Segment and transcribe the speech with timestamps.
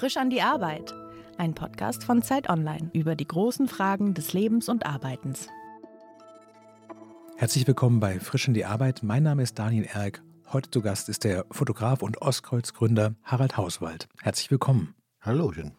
[0.00, 0.94] Frisch an die Arbeit.
[1.36, 5.46] Ein Podcast von Zeit Online über die großen Fragen des Lebens und Arbeitens.
[7.36, 9.02] Herzlich willkommen bei Frisch an die Arbeit.
[9.02, 10.22] Mein Name ist Daniel Erck.
[10.54, 14.08] Heute zu Gast ist der Fotograf und Ostkreuz-Gründer Harald Hauswald.
[14.22, 14.94] Herzlich willkommen.
[15.20, 15.72] Hallochen.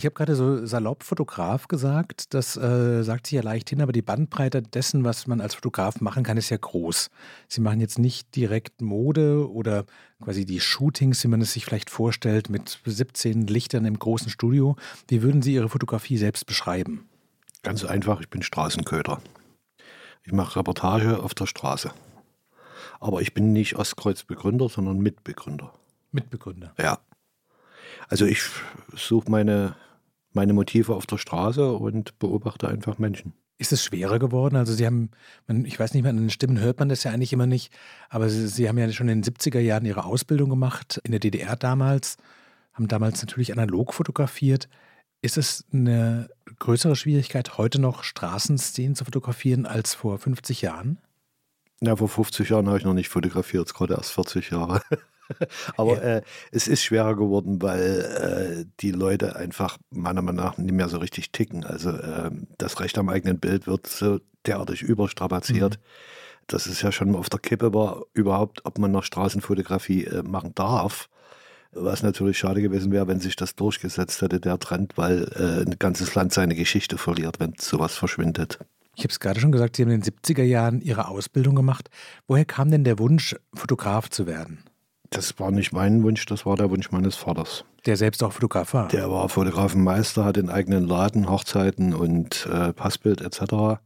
[0.00, 2.32] Ich habe gerade so salopp Fotograf gesagt.
[2.32, 6.00] Das äh, sagt sich ja leicht hin, aber die Bandbreite dessen, was man als Fotograf
[6.00, 7.10] machen kann, ist ja groß.
[7.48, 9.84] Sie machen jetzt nicht direkt Mode oder
[10.24, 14.74] quasi die Shootings, wie man es sich vielleicht vorstellt, mit 17 Lichtern im großen Studio.
[15.06, 17.06] Wie würden Sie Ihre Fotografie selbst beschreiben?
[17.62, 19.20] Ganz einfach, ich bin Straßenköder.
[20.22, 21.90] Ich mache Reportage auf der Straße.
[23.00, 25.74] Aber ich bin nicht Ostkreuz-Begründer, sondern Mitbegründer.
[26.10, 26.72] Mitbegründer?
[26.78, 27.00] Ja.
[28.08, 28.40] Also ich
[28.94, 29.76] suche meine
[30.32, 33.32] meine Motive auf der Straße und beobachte einfach Menschen.
[33.58, 34.56] Ist es schwerer geworden?
[34.56, 35.10] Also Sie haben,
[35.64, 37.72] ich weiß nicht mehr, an den Stimmen hört man das ja eigentlich immer nicht,
[38.08, 41.20] aber Sie, Sie haben ja schon in den 70er Jahren Ihre Ausbildung gemacht, in der
[41.20, 42.16] DDR damals,
[42.72, 44.68] haben damals natürlich analog fotografiert.
[45.20, 50.98] Ist es eine größere Schwierigkeit, heute noch Straßenszenen zu fotografieren als vor 50 Jahren?
[51.82, 54.80] Ja, vor 50 Jahren habe ich noch nicht fotografiert, gerade erst 40 Jahre.
[55.76, 60.72] Aber äh, es ist schwerer geworden, weil äh, die Leute einfach meiner Meinung nach nicht
[60.72, 61.64] mehr so richtig ticken.
[61.64, 65.78] Also äh, das Recht am eigenen Bild wird so derartig überstrapaziert.
[65.78, 66.46] Mhm.
[66.46, 70.52] dass es ja schon auf der Kippe war, überhaupt, ob man noch Straßenfotografie äh, machen
[70.54, 71.08] darf.
[71.72, 75.78] Was natürlich schade gewesen wäre, wenn sich das durchgesetzt hätte, der Trend, weil äh, ein
[75.78, 78.58] ganzes Land seine Geschichte verliert, wenn sowas verschwindet.
[78.96, 81.88] Ich habe es gerade schon gesagt, Sie haben in den 70er Jahren Ihre Ausbildung gemacht.
[82.26, 84.64] Woher kam denn der Wunsch, Fotograf zu werden?
[85.10, 87.64] Das war nicht mein Wunsch, das war der Wunsch meines Vaters.
[87.84, 88.88] Der selbst auch Fotograf war?
[88.88, 93.80] Der war Fotografenmeister, hat den eigenen Laden, Hochzeiten und äh, Passbild etc.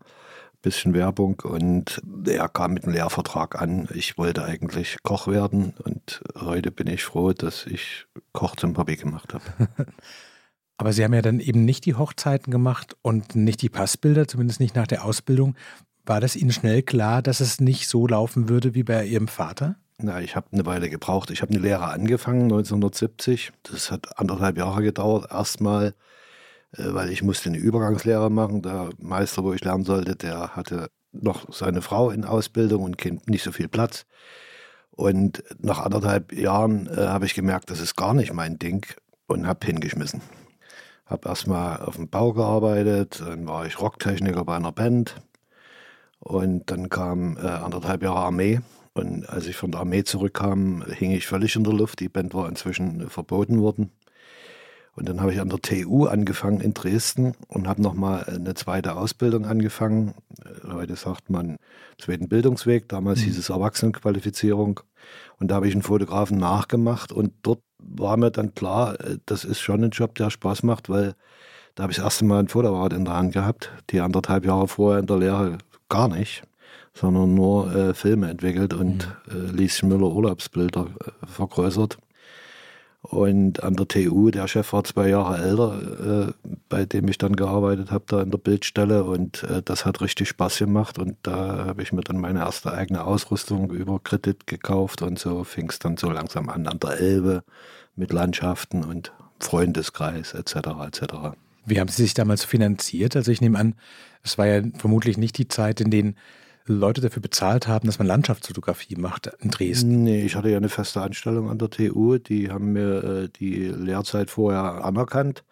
[0.61, 3.89] Bisschen Werbung und er kam mit einem Lehrvertrag an.
[3.94, 8.97] Ich wollte eigentlich Koch werden und heute bin ich froh, dass ich Koch zum Hobby
[8.97, 9.44] gemacht habe.
[10.77, 14.60] Aber Sie haben ja dann eben nicht die Hochzeiten gemacht und nicht die Passbilder, zumindest
[14.60, 15.54] nicht nach der Ausbildung.
[16.04, 19.77] War das Ihnen schnell klar, dass es nicht so laufen würde wie bei Ihrem Vater?
[19.99, 21.31] Na, ich habe eine Weile gebraucht.
[21.31, 23.53] Ich habe eine Lehre angefangen 1970.
[23.62, 25.31] Das hat anderthalb Jahre gedauert.
[25.31, 25.94] Erstmal,
[26.72, 28.62] äh, weil ich musste eine Übergangslehre machen.
[28.62, 33.28] Der Meister, wo ich lernen sollte, der hatte noch seine Frau in Ausbildung und Kind
[33.28, 34.04] nicht so viel Platz.
[34.91, 38.87] Und nach anderthalb Jahren äh, habe ich gemerkt, das ist gar nicht mein Ding
[39.27, 40.22] und habe hingeschmissen.
[41.06, 45.16] Habe erstmal auf dem Bau gearbeitet, dann war ich Rocktechniker bei einer Band
[46.19, 48.60] und dann kam äh, anderthalb Jahre Armee
[48.94, 51.99] und als ich von der Armee zurückkam, hing ich völlig in der Luft.
[51.99, 53.91] Die Band war inzwischen verboten worden.
[54.94, 58.94] Und dann habe ich an der TU angefangen in Dresden und habe nochmal eine zweite
[58.94, 60.15] Ausbildung angefangen.
[60.71, 61.56] Heute sagt man
[61.99, 63.25] zweiten Bildungsweg, damals mhm.
[63.25, 64.78] hieß es Erwachsenenqualifizierung.
[65.41, 68.97] Und da habe ich einen Fotografen nachgemacht und dort war mir dann klar,
[69.27, 71.16] das ist schon ein Job, der Spaß macht, weil
[71.75, 74.69] da habe ich das erste Mal ein Fotoapparat in der Hand gehabt, die anderthalb Jahre
[74.69, 76.44] vorher in der Lehre gar nicht
[76.94, 79.49] sondern nur äh, Filme entwickelt und mhm.
[79.49, 81.99] äh, Lieschen Müller Urlaubsbilder äh, vergrößert.
[83.03, 86.33] Und an der TU, der Chef war zwei Jahre älter, äh,
[86.71, 89.04] bei dem ich dann gearbeitet habe, da in der Bildstelle.
[89.04, 90.99] Und äh, das hat richtig Spaß gemacht.
[90.99, 95.03] Und da habe ich mir dann meine erste eigene Ausrüstung über Kredit gekauft.
[95.03, 97.44] Und so fing es dann so langsam an an der Elbe
[97.94, 100.56] mit Landschaften und Freundeskreis etc.
[100.87, 101.03] etc.
[101.66, 103.16] Wie haben Sie sich damals finanziert?
[103.16, 103.75] Also ich nehme an,
[104.22, 106.16] es war ja vermutlich nicht die Zeit, in denen
[106.66, 110.04] Leute dafür bezahlt haben, dass man Landschaftsfotografie macht in Dresden?
[110.04, 112.16] Nee, ich hatte ja eine feste Anstellung an der TU.
[112.16, 115.44] Die haben mir äh, die Lehrzeit vorher anerkannt.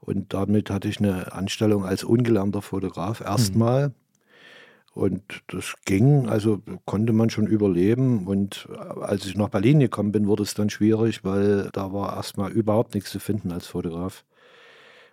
[0.00, 3.88] Und damit hatte ich eine Anstellung als ungelernter Fotograf erstmal.
[3.88, 3.94] Mhm.
[4.92, 8.26] Und das ging, also konnte man schon überleben.
[8.26, 8.68] Und
[9.00, 12.94] als ich nach Berlin gekommen bin, wurde es dann schwierig, weil da war erstmal überhaupt
[12.94, 14.24] nichts zu finden als Fotograf.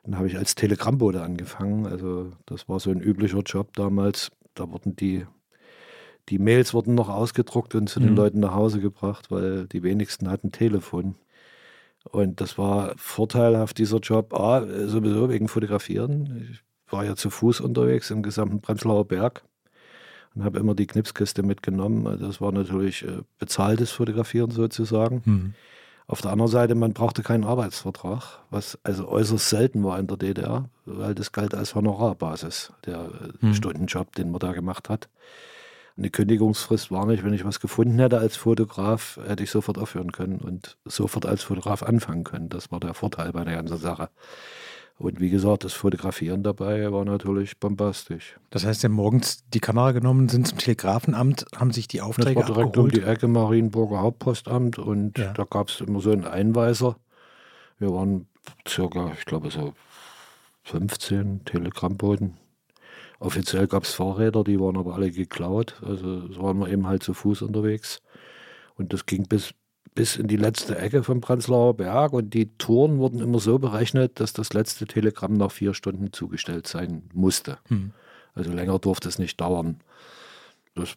[0.04, 1.86] Dann habe ich als Telegrammbote angefangen.
[1.86, 5.26] Also das war so ein üblicher Job damals da wurden die,
[6.30, 8.06] die Mails wurden noch ausgedruckt und zu mhm.
[8.06, 11.16] den Leuten nach Hause gebracht, weil die wenigsten hatten Telefon.
[12.04, 14.34] Und das war vorteilhaft, dieser Job.
[14.34, 16.50] A, sowieso wegen Fotografieren.
[16.52, 19.44] Ich war ja zu Fuß unterwegs im gesamten Prenzlauer Berg
[20.36, 22.20] und habe immer die Knipskiste mitgenommen.
[22.20, 25.22] Das war natürlich äh, bezahltes Fotografieren sozusagen.
[25.26, 25.54] Mhm.
[26.10, 30.16] Auf der anderen Seite, man brauchte keinen Arbeitsvertrag, was also äußerst selten war in der
[30.16, 33.10] DDR, weil das galt als Honorarbasis, der
[33.42, 33.54] hm.
[33.54, 35.10] Stundenjob, den man da gemacht hat.
[35.98, 40.14] Eine Kündigungsfrist war nicht, wenn ich was gefunden hätte als Fotograf, hätte ich sofort aufhören
[40.14, 42.48] können und sofort als Fotograf anfangen können.
[42.48, 44.10] Das war der Vorteil bei der ganzen Sache.
[45.00, 48.40] Und wie gesagt, das Fotografieren dabei war natürlich bombastisch.
[48.50, 52.40] Das heißt, Sie haben morgens die Kamera genommen, sind zum Telegrafenamt, haben sich die Aufträge
[52.40, 52.94] Das war direkt abgeholt.
[52.94, 55.34] um die Ecke Marienburger Hauptpostamt und ja.
[55.34, 56.98] da gab es immer so einen Einweiser.
[57.78, 58.28] Wir waren
[58.68, 59.74] circa, ich glaube, so
[60.64, 62.38] 15 Telegrammboten.
[63.20, 65.80] Offiziell gab es Fahrräder, die waren aber alle geklaut.
[65.86, 68.02] Also so waren wir eben halt zu Fuß unterwegs.
[68.76, 69.54] Und das ging bis,
[69.98, 72.14] bis in die letzte Ecke vom Prenzlauer Berg.
[72.14, 76.68] Und die Touren wurden immer so berechnet, dass das letzte Telegramm nach vier Stunden zugestellt
[76.68, 77.58] sein musste.
[77.70, 77.92] Hm.
[78.36, 79.82] Also länger durfte es nicht dauern.
[80.76, 80.96] Das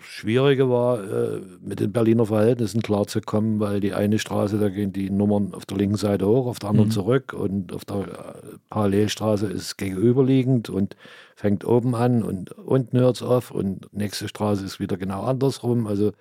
[0.00, 5.10] Schwierige war, äh, mit den Berliner Verhältnissen klarzukommen, weil die eine Straße, da gehen die
[5.10, 6.92] Nummern auf der linken Seite hoch, auf der anderen mhm.
[6.92, 10.96] zurück und auf der äh, Parallelstraße ist es gegenüberliegend und
[11.36, 15.86] fängt oben an und unten hört es auf und nächste Straße ist wieder genau andersrum.
[15.86, 16.12] Also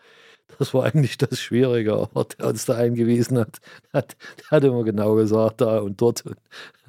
[0.58, 3.60] das war eigentlich das Schwierige, aber der uns da eingewiesen hat,
[3.94, 6.24] hat, der hat immer genau gesagt, da und dort.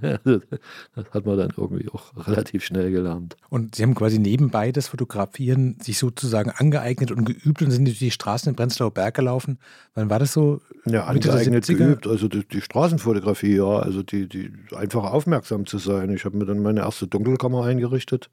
[0.00, 3.36] das hat man dann irgendwie auch relativ schnell gelernt.
[3.50, 7.98] Und Sie haben quasi nebenbei das Fotografieren sich sozusagen angeeignet und geübt und sind durch
[7.98, 9.58] die Straßen in Prenzlauer Berg gelaufen.
[9.94, 10.62] Wann war das so?
[10.86, 12.06] Ja, angeeignet, geübt.
[12.06, 13.78] Also die, die, Straßenfotografie, ja.
[13.78, 16.10] Also die, die einfach aufmerksam zu sein.
[16.10, 18.30] Ich habe mir dann meine erste Dunkelkammer eingerichtet.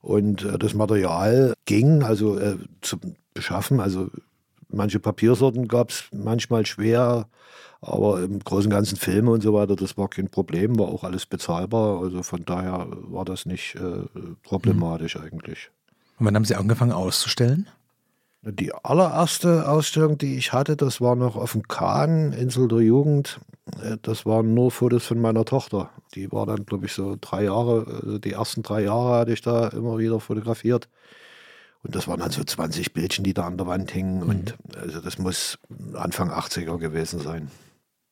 [0.00, 2.98] Und äh, das Material ging also äh, zu
[3.34, 3.80] beschaffen.
[3.80, 4.10] Also
[4.72, 7.26] Manche Papiersorten gab es manchmal schwer,
[7.80, 11.04] aber im Großen und Ganzen Filme und so weiter, das war kein Problem, war auch
[11.04, 12.00] alles bezahlbar.
[12.00, 14.04] Also von daher war das nicht äh,
[14.42, 15.22] problematisch mhm.
[15.22, 15.70] eigentlich.
[16.18, 17.68] Und wann haben Sie angefangen auszustellen?
[18.44, 23.40] Die allererste Ausstellung, die ich hatte, das war noch auf dem Kahn, Insel der Jugend.
[23.82, 25.90] Äh, das waren nur Fotos von meiner Tochter.
[26.14, 29.42] Die war dann, glaube ich, so drei Jahre, also die ersten drei Jahre hatte ich
[29.42, 30.88] da immer wieder fotografiert.
[31.82, 34.22] Und das waren dann so 20 Bildchen, die da an der Wand hingen.
[34.22, 34.30] Mhm.
[34.30, 35.58] Und also das muss
[35.94, 37.50] Anfang 80er gewesen sein.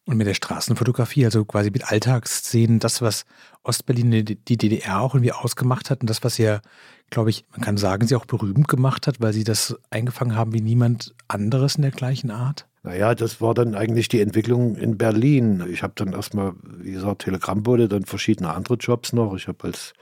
[0.06, 3.26] Und mit der Straßenfotografie, also quasi mit Alltagsszenen, das, was
[3.62, 6.62] Ostberlin, die DDR auch irgendwie ausgemacht hat und das, was ja,
[7.10, 10.52] glaube ich, man kann sagen, sie auch berühmt gemacht hat, weil sie das eingefangen haben
[10.52, 12.66] wie niemand anderes in der gleichen Art?
[12.82, 15.64] Naja, das war dann eigentlich die Entwicklung in Berlin.
[15.70, 19.36] Ich habe dann erstmal, wie gesagt, Telegrammbote, dann verschiedene andere Jobs noch.
[19.36, 19.92] Ich habe als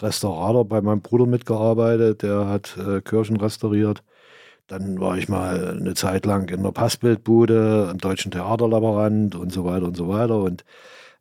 [0.00, 4.02] Restaurator bei meinem Bruder mitgearbeitet, der hat äh, Kirchen restauriert.
[4.66, 9.64] Dann war ich mal eine Zeit lang in der Passbildbude, im Deutschen Theaterlaborant und so
[9.64, 10.38] weiter und so weiter.
[10.38, 10.64] Und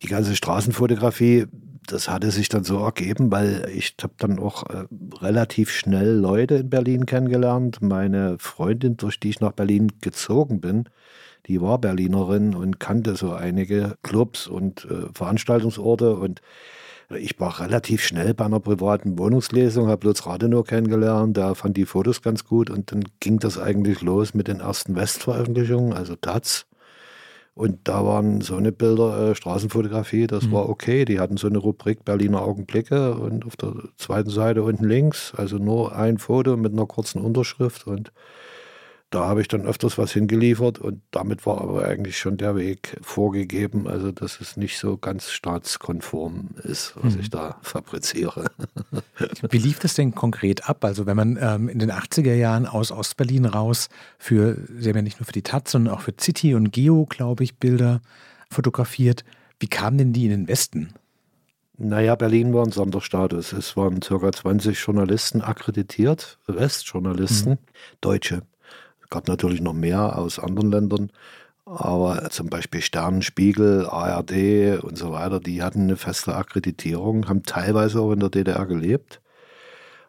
[0.01, 1.45] die ganze Straßenfotografie,
[1.87, 4.85] das hatte sich dann so ergeben, weil ich habe dann auch äh,
[5.21, 7.81] relativ schnell Leute in Berlin kennengelernt.
[7.81, 10.89] Meine Freundin, durch die ich nach Berlin gezogen bin,
[11.47, 16.41] die war Berlinerin und kannte so einige Clubs und äh, Veranstaltungsorte und
[17.15, 21.85] ich war relativ schnell bei einer privaten Wohnungslesung, habe Lutz Rathenow kennengelernt, der fand die
[21.85, 26.65] Fotos ganz gut und dann ging das eigentlich los mit den ersten Westveröffentlichungen, also Taz.
[27.53, 30.51] Und da waren so eine Bilder, äh, Straßenfotografie, das mhm.
[30.51, 31.05] war okay.
[31.05, 35.57] Die hatten so eine Rubrik Berliner Augenblicke und auf der zweiten Seite unten links, also
[35.57, 38.11] nur ein Foto mit einer kurzen Unterschrift und
[39.09, 42.97] da habe ich dann öfters was hingeliefert und damit war aber eigentlich schon der Weg
[43.01, 47.21] vorgegeben, also dass es nicht so ganz staatskonform ist, was mhm.
[47.21, 48.51] ich da fabriziere.
[49.49, 50.83] Wie lief das denn konkret ab?
[50.83, 53.87] Also wenn man ähm, in den 80er Jahren aus Ostberlin raus
[54.17, 57.05] für, Sie haben ja nicht nur für die Taz, sondern auch für City und Geo,
[57.05, 58.01] glaube ich, Bilder
[58.49, 59.23] fotografiert.
[59.59, 60.93] Wie kamen denn die in den Westen?
[61.77, 63.53] Naja, Berlin war ein Sonderstatus.
[63.53, 64.31] Es waren ca.
[64.31, 67.57] 20 Journalisten akkreditiert, Westjournalisten, mhm.
[68.01, 68.41] Deutsche
[69.09, 71.11] gab natürlich noch mehr aus anderen Ländern,
[71.65, 77.99] aber zum Beispiel Sternenspiegel, ARD und so weiter, die hatten eine feste Akkreditierung, haben teilweise
[77.99, 79.21] auch in der DDR gelebt.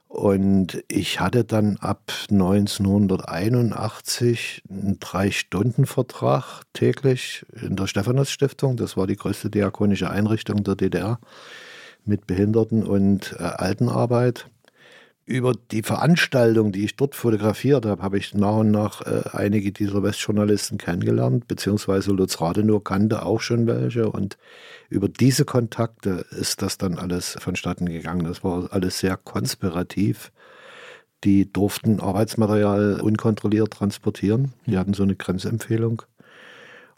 [0.09, 8.79] Und ich hatte dann ab 1981 einen Drei-Stunden-Vertrag täglich in der Stephanus-Stiftung.
[8.79, 11.21] Das war die größte diakonische Einrichtung der DDR
[12.07, 14.49] mit Behinderten- und äh, Altenarbeit
[15.29, 19.73] über die Veranstaltung, die ich dort fotografiert habe, habe ich nach und nach äh, einige
[19.73, 24.09] dieser Westjournalisten kennengelernt, beziehungsweise Lutz Radenur kannte auch schon welche.
[24.09, 24.39] Und
[24.89, 28.25] über diese Kontakte ist das dann alles vonstatten gegangen.
[28.25, 30.33] Das war alles sehr konspirativ.
[31.25, 34.55] Die durften Arbeitsmaterial unkontrolliert transportieren.
[34.65, 36.03] Die hatten so eine Grenzempfehlung.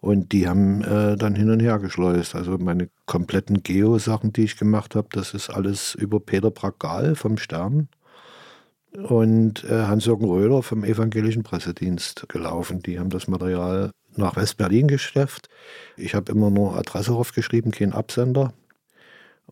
[0.00, 2.37] Und die haben äh, dann hin und her geschleust.
[2.37, 7.37] Also meine kompletten Geo-Sachen, die ich gemacht habe, das ist alles über Peter Bragal vom
[7.37, 7.88] Stern
[8.97, 12.82] und äh, Hans-Jürgen Röder vom Evangelischen Pressedienst gelaufen.
[12.82, 15.49] Die haben das Material nach West-Berlin gestefft.
[15.97, 18.52] Ich habe immer nur Adresse aufgeschrieben, kein Absender.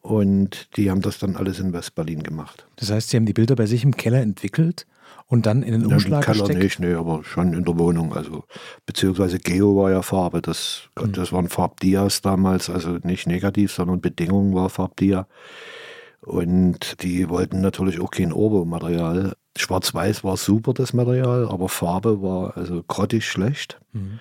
[0.01, 2.67] Und die haben das dann alles in West-Berlin gemacht.
[2.77, 4.87] Das heißt, Sie haben die Bilder bei sich im Keller entwickelt
[5.27, 6.63] und dann in den Umschlag ja, Im Keller gesteckt?
[6.63, 8.15] nicht, nee, aber schon in der Wohnung.
[8.15, 8.45] Also,
[8.87, 10.41] beziehungsweise Geo war ja Farbe.
[10.41, 11.13] Das, mhm.
[11.13, 15.27] das waren Farbdias damals, also nicht negativ, sondern Bedingungen war Farbdia.
[16.21, 19.35] Und die wollten natürlich auch kein Obermaterial.
[19.57, 23.81] Schwarz-Weiß war super, das Material, aber Farbe war also grottig schlecht.
[23.93, 24.19] Mhm.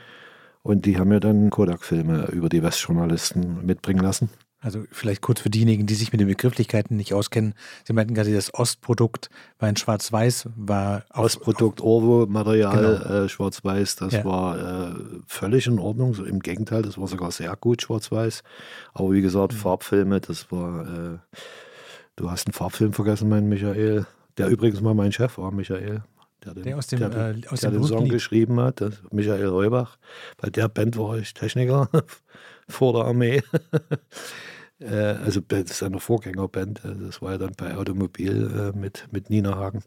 [0.63, 4.29] Und die haben mir dann Kodak-Filme über die Westjournalisten mitbringen lassen.
[4.59, 7.53] Also vielleicht kurz für diejenigen, die sich mit den Begrifflichkeiten nicht auskennen.
[7.85, 13.23] Sie meinten gerade, das Ostprodukt war in Schwarz-Weiß, war Ostprodukt Orwo-Material, genau.
[13.23, 14.25] äh, Schwarz-Weiß, das ja.
[14.25, 14.95] war äh,
[15.27, 16.15] völlig in Ordnung.
[16.25, 18.41] Im Gegenteil, das war sogar sehr gut Schwarz-Weiß.
[18.93, 19.57] Aber wie gesagt, mhm.
[19.57, 20.87] Farbfilme, das war.
[21.13, 21.37] Äh,
[22.17, 24.05] du hast einen Farbfilm vergessen, mein Michael.
[24.37, 26.03] Der übrigens mal mein Chef war, Michael.
[26.43, 29.47] Der, den, der aus dem, der, äh, aus der dem den Song geschrieben hat, Michael
[29.47, 29.97] Reubach.
[30.37, 31.89] Bei der Band war ich Techniker
[32.67, 33.41] vor der Armee.
[34.79, 39.07] Äh, also das ist eine Vorgängerband, äh, das war ja dann bei Automobil äh, mit,
[39.11, 39.83] mit Nina Hagen.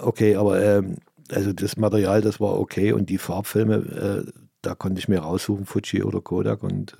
[0.00, 0.98] okay, aber ähm,
[1.32, 6.02] also das Material, das war okay und die Farbfilme, da konnte ich mir raussuchen, Fuji
[6.02, 6.96] oder Kodak und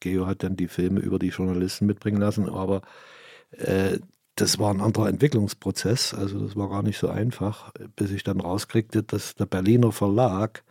[0.00, 2.82] Geo hat dann die Filme über die Journalisten mitbringen lassen, aber
[4.40, 8.40] das war ein anderer Entwicklungsprozess, also das war gar nicht so einfach, bis ich dann
[8.40, 10.62] rauskriegte, dass der Berliner Verlag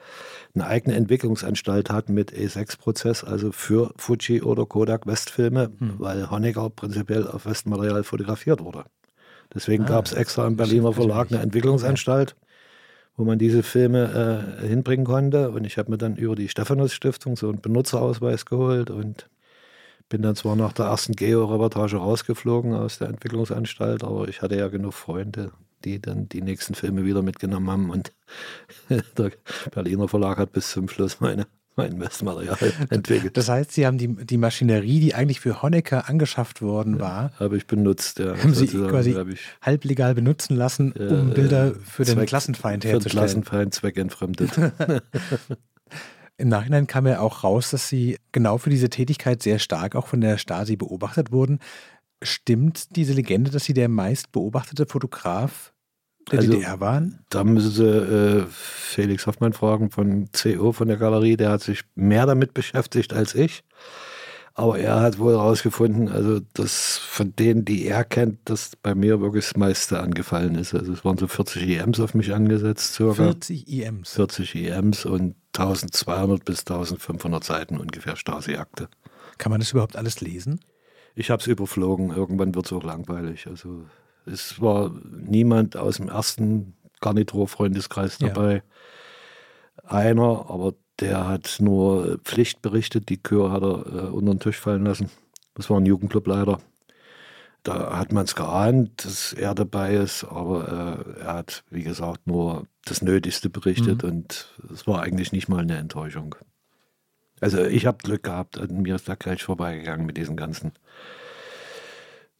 [0.55, 5.95] eine eigene Entwicklungsanstalt hat mit E6-Prozess, also für Fuji oder Kodak Westfilme, hm.
[6.00, 8.86] weil Honecker prinzipiell auf Westmaterial fotografiert wurde.
[9.53, 12.36] Deswegen ah, gab es extra im Berliner Verlag eine Entwicklungsanstalt,
[13.17, 15.51] wo man diese Filme äh, hinbringen konnte.
[15.51, 19.29] Und ich habe mir dann über die Stephanus Stiftung so einen Benutzerausweis geholt und
[20.10, 24.68] bin dann zwar nach der ersten Geo-Reportage rausgeflogen aus der Entwicklungsanstalt, aber ich hatte ja
[24.68, 25.51] genug Freunde,
[25.86, 28.12] die dann die nächsten Filme wieder mitgenommen haben und
[29.18, 29.32] der
[29.72, 31.48] Berliner Verlag hat bis zum Schluss meine
[31.80, 32.58] mein Messmaterial
[32.89, 33.38] entwickelt.
[33.38, 37.39] Das heißt, Sie haben die, die Maschinerie, die eigentlich für Honecker angeschafft worden war, ja,
[37.39, 38.20] habe ich benutzt.
[38.20, 42.84] Ja, haben Sie quasi ich, halblegal benutzen lassen, um äh, Bilder für Zweck, den Klassenfeind
[42.84, 43.01] herzustellen.
[43.01, 44.51] Für den Klassenfeind zweckentfremdet.
[46.39, 50.08] Im Nachhinein kam ja auch raus, dass Sie genau für diese Tätigkeit sehr stark auch
[50.08, 51.60] von der Stasi beobachtet wurden.
[52.22, 55.74] Stimmt diese Legende, dass Sie der meist beobachtete Fotograf
[56.31, 57.19] der also, DDR waren?
[57.29, 61.36] Da müssen Sie äh, Felix Hoffmann fragen von CO, von der Galerie.
[61.36, 63.63] Der hat sich mehr damit beschäftigt als ich.
[64.53, 69.22] Aber er hat wohl herausgefunden, also dass von denen, die er kennt, dass bei mir
[69.22, 70.74] wirklich das meiste angefallen ist.
[70.74, 73.24] Also es waren so 40 EMs auf mich angesetzt, circa.
[73.24, 74.13] 40 EMs?
[74.13, 78.89] 40 EMs und 1200 bis 1500 Seiten ungefähr Stasi-Akte.
[79.38, 80.60] Kann man das überhaupt alles lesen?
[81.16, 82.12] Ich habe es überflogen.
[82.12, 83.48] Irgendwann wird es auch langweilig.
[83.48, 83.86] Also
[84.25, 88.56] es war niemand aus dem ersten Garnitur-Freundeskreis dabei.
[88.56, 89.89] Ja.
[89.89, 93.10] Einer, aber der hat nur Pflicht berichtet.
[93.10, 95.10] Die Kür hat er äh, unter den Tisch fallen lassen.
[95.56, 96.60] Das war ein Jugendclubleiter.
[97.63, 102.25] Da hat man es geahnt, dass er dabei ist, aber äh, er hat, wie gesagt,
[102.25, 104.10] nur das Nötigste berichtet mhm.
[104.10, 106.36] und es war eigentlich nicht mal eine Enttäuschung.
[107.42, 110.74] Also ich habe Glück gehabt, mir ist da gleich vorbeigegangen mit diesen ganzen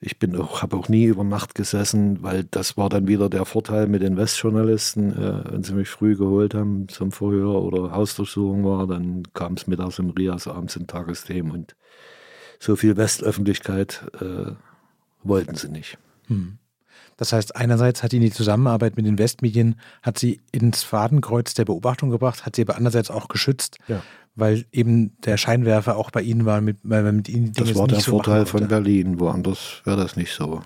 [0.02, 3.44] ich bin auch, habe auch nie über Nacht gesessen, weil das war dann wieder der
[3.44, 5.12] Vorteil mit den Westjournalisten.
[5.12, 9.68] Äh, wenn sie mich früh geholt haben zum Verhör oder Hausdurchsuchung war, dann kam es
[9.68, 11.76] mittags im Rias, abends im Tagesthemen und
[12.60, 14.52] so viel Westöffentlichkeit äh,
[15.24, 15.98] wollten sie nicht.
[16.28, 16.58] Hm.
[17.18, 21.66] Das heißt, einerseits hat ihn die Zusammenarbeit mit den Westmedien, hat sie ins Fadenkreuz der
[21.66, 24.02] Beobachtung gebracht, hat sie aber andererseits auch geschützt, ja
[24.40, 27.78] weil eben der Scheinwerfer auch bei Ihnen war, mit, weil man mit Ihnen Dinge Das
[27.78, 30.62] war der so Vorteil von Berlin, woanders wäre das nicht so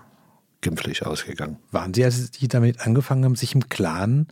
[0.62, 1.58] gimpflich ausgegangen.
[1.72, 4.28] Waren Sie, als Sie damit angefangen haben, sich im Klaren,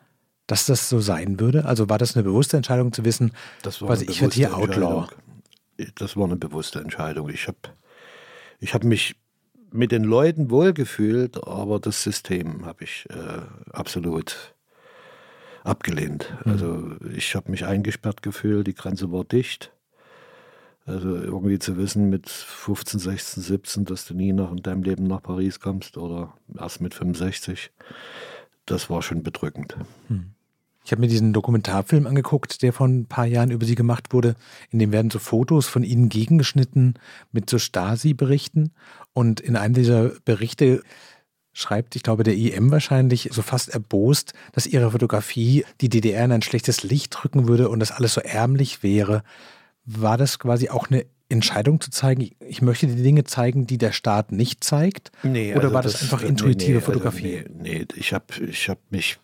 [0.47, 1.65] dass das so sein würde?
[1.65, 3.31] Also war das eine bewusste Entscheidung zu wissen,
[3.63, 5.07] das war quasi, ich werde hier Outlaw?
[5.95, 7.29] Das war eine bewusste Entscheidung.
[7.29, 7.57] Ich habe
[8.59, 9.15] ich hab mich
[9.71, 14.53] mit den Leuten wohlgefühlt, aber das System habe ich äh, absolut
[15.63, 16.33] abgelehnt.
[16.45, 16.51] Mhm.
[16.51, 19.71] Also ich habe mich eingesperrt gefühlt, die Grenze war dicht.
[20.85, 25.05] Also irgendwie zu wissen mit 15, 16, 17, dass du nie noch in deinem Leben
[25.05, 27.71] nach Paris kommst oder erst mit 65,
[28.65, 29.75] das war schon bedrückend.
[30.09, 30.33] Mhm.
[30.83, 34.35] Ich habe mir diesen Dokumentarfilm angeguckt, der vor ein paar Jahren über sie gemacht wurde.
[34.71, 36.95] In dem werden so Fotos von ihnen gegengeschnitten
[37.31, 38.71] mit so Stasi-Berichten.
[39.13, 40.81] Und in einem dieser Berichte
[41.53, 46.31] schreibt, ich glaube, der IM wahrscheinlich so fast erbost, dass ihre Fotografie die DDR in
[46.31, 49.23] ein schlechtes Licht drücken würde und das alles so ärmlich wäre.
[49.85, 53.91] War das quasi auch eine Entscheidung zu zeigen, ich möchte die Dinge zeigen, die der
[53.91, 55.11] Staat nicht zeigt?
[55.23, 57.37] Nee, Oder also war das, das, einfach intuitive nee, nee, Fotografie?
[57.37, 59.19] Also nee, nee, ich habe ich hab mich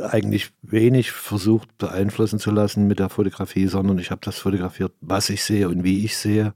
[0.00, 5.28] eigentlich wenig versucht beeinflussen zu lassen mit der Fotografie, sondern ich habe das fotografiert, was
[5.28, 6.54] ich sehe und wie ich sehe.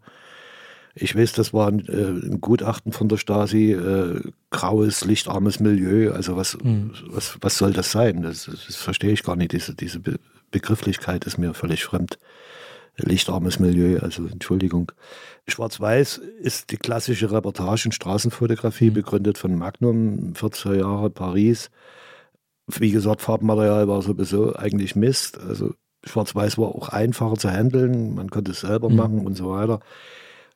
[0.95, 6.12] Ich weiß, das war ein, äh, ein Gutachten von der Stasi, äh, graues, lichtarmes Milieu.
[6.12, 6.92] Also was, mhm.
[7.09, 8.23] was, was soll das sein?
[8.23, 9.52] Das, das, verstehe ich gar nicht.
[9.52, 10.18] Diese, diese Be
[10.52, 12.18] Begrifflichkeit ist mir völlig fremd.
[12.97, 14.92] Lichtarmes Milieu, also Entschuldigung.
[15.49, 18.95] Schwarz-Weiß ist die klassische Reportage- und Straßenfotografie, mhm.
[18.95, 21.71] begründet von Magnum, 40er Jahre Paris.
[22.66, 25.38] Wie gesagt, Farbmaterial war sowieso eigentlich Mist.
[25.40, 28.96] Also Schwarz-Weiß war auch einfacher zu handeln, man konnte es selber Mhm.
[28.96, 29.80] machen und so weiter.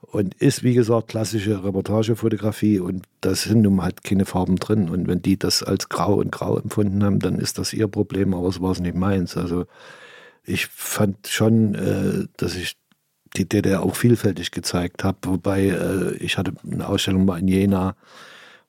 [0.00, 4.88] Und ist, wie gesagt, klassische Reportagefotografie und da sind nun halt keine Farben drin.
[4.88, 8.32] Und wenn die das als grau und grau empfunden haben, dann ist das ihr Problem,
[8.34, 9.36] aber es war es nicht meins.
[9.36, 9.66] Also
[10.44, 12.76] ich fand schon, äh, dass ich
[13.36, 17.94] die DDR auch vielfältig gezeigt habe, wobei äh, ich hatte eine Ausstellung mal in Jena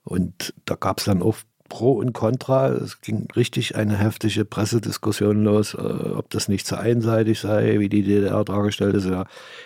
[0.03, 1.37] und da gab es dann auch
[1.71, 2.67] Pro und Contra.
[2.67, 7.87] Es ging richtig eine heftige Pressediskussion los, äh, ob das nicht zu einseitig sei, wie
[7.87, 9.05] die DDR dargestellt ist.
[9.05, 9.23] Ja,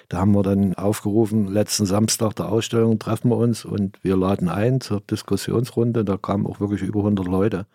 [0.07, 4.49] da haben wir dann aufgerufen, letzten Samstag der Ausstellung treffen wir uns und wir laden
[4.49, 6.05] ein zur Diskussionsrunde.
[6.05, 7.65] Da kamen auch wirklich über 100 Leute.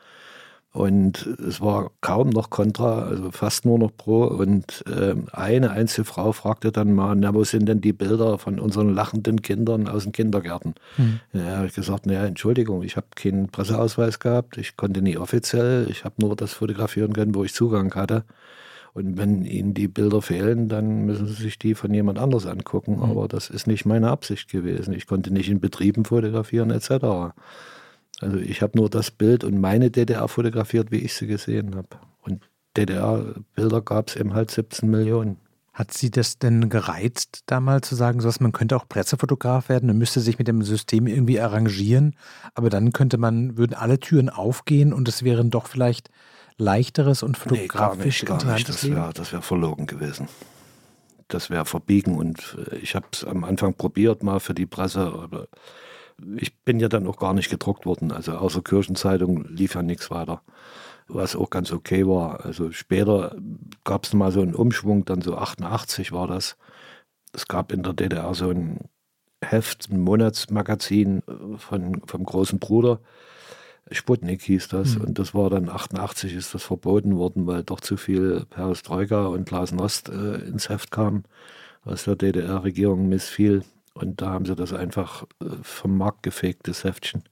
[0.73, 4.25] Und es war kaum noch Contra, also fast nur noch Pro.
[4.25, 8.61] Und äh, eine einzige Frau fragte dann mal, na, wo sind denn die Bilder von
[8.61, 10.75] unseren lachenden Kindern aus den Kindergärten?
[10.95, 11.21] Hm.
[11.33, 15.89] Ja, habe ich gesagt, naja, Entschuldigung, ich habe keinen Presseausweis gehabt, ich konnte nie offiziell,
[15.91, 18.25] ich habe nur das fotografieren können, wo ich Zugang hatte.
[18.93, 22.97] Und wenn Ihnen die Bilder fehlen, dann müssen Sie sich die von jemand anders angucken.
[22.97, 23.03] Mhm.
[23.03, 24.95] Aber das ist nicht meine Absicht gewesen.
[24.95, 27.35] Ich konnte nicht in Betrieben fotografieren etc.
[28.21, 31.89] Also ich habe nur das Bild und meine DDR fotografiert, wie ich sie gesehen habe.
[32.21, 35.39] Und DDR-Bilder gab es eben halt 17 Millionen.
[35.73, 39.89] Hat Sie das denn gereizt, da mal zu sagen, sowas, man könnte auch Pressefotograf werden
[39.89, 42.17] und müsste sich mit dem System irgendwie arrangieren,
[42.55, 46.11] aber dann könnte man, würden alle Türen aufgehen und es wären doch vielleicht
[46.59, 48.43] leichteres und fotografisch gar nicht.
[48.43, 48.97] interessantes Das Leben?
[48.97, 50.29] wäre das wär verlogen gewesen.
[51.29, 55.01] Das wäre verbiegen und äh, ich habe es am Anfang probiert mal für die Presse,
[55.01, 55.47] aber
[56.37, 58.13] ich bin ja dann auch gar nicht gedruckt worden.
[58.13, 60.43] Also außer Kirchenzeitung lief ja nichts weiter,
[61.09, 62.45] was auch ganz okay war.
[62.45, 63.37] Also später
[63.85, 66.57] gab es mal so einen Umschwung, dann so 88 war das.
[67.33, 68.89] Es gab in der DDR so ein
[69.43, 73.01] Heft, ein Monatsmagazin äh, von, vom großen Bruder.
[73.91, 74.97] Sputnik hieß das.
[74.97, 75.03] Mhm.
[75.03, 79.49] Und das war dann 88 ist das verboten worden, weil doch zu viel Perestroika und
[79.49, 81.25] Glasnost äh, ins Heft kam,
[81.85, 83.65] was der DDR-Regierung missfiel.
[84.01, 87.23] Und da haben sie das einfach äh, vom Markt gefegt, das Heftchen.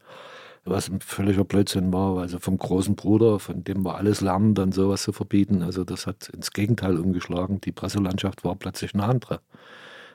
[0.64, 4.72] Was ein völliger Blödsinn war, also vom großen Bruder, von dem wir alles lernen, dann
[4.72, 5.62] sowas zu verbieten.
[5.62, 7.60] Also das hat ins Gegenteil umgeschlagen.
[7.62, 9.40] Die Presselandschaft war plötzlich eine andere.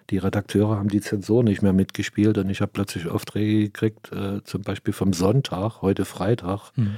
[0.09, 4.43] Die Redakteure haben die Zensur nicht mehr mitgespielt und ich habe plötzlich Aufträge gekriegt, äh,
[4.43, 6.95] zum Beispiel vom Sonntag, heute Freitag, Mhm.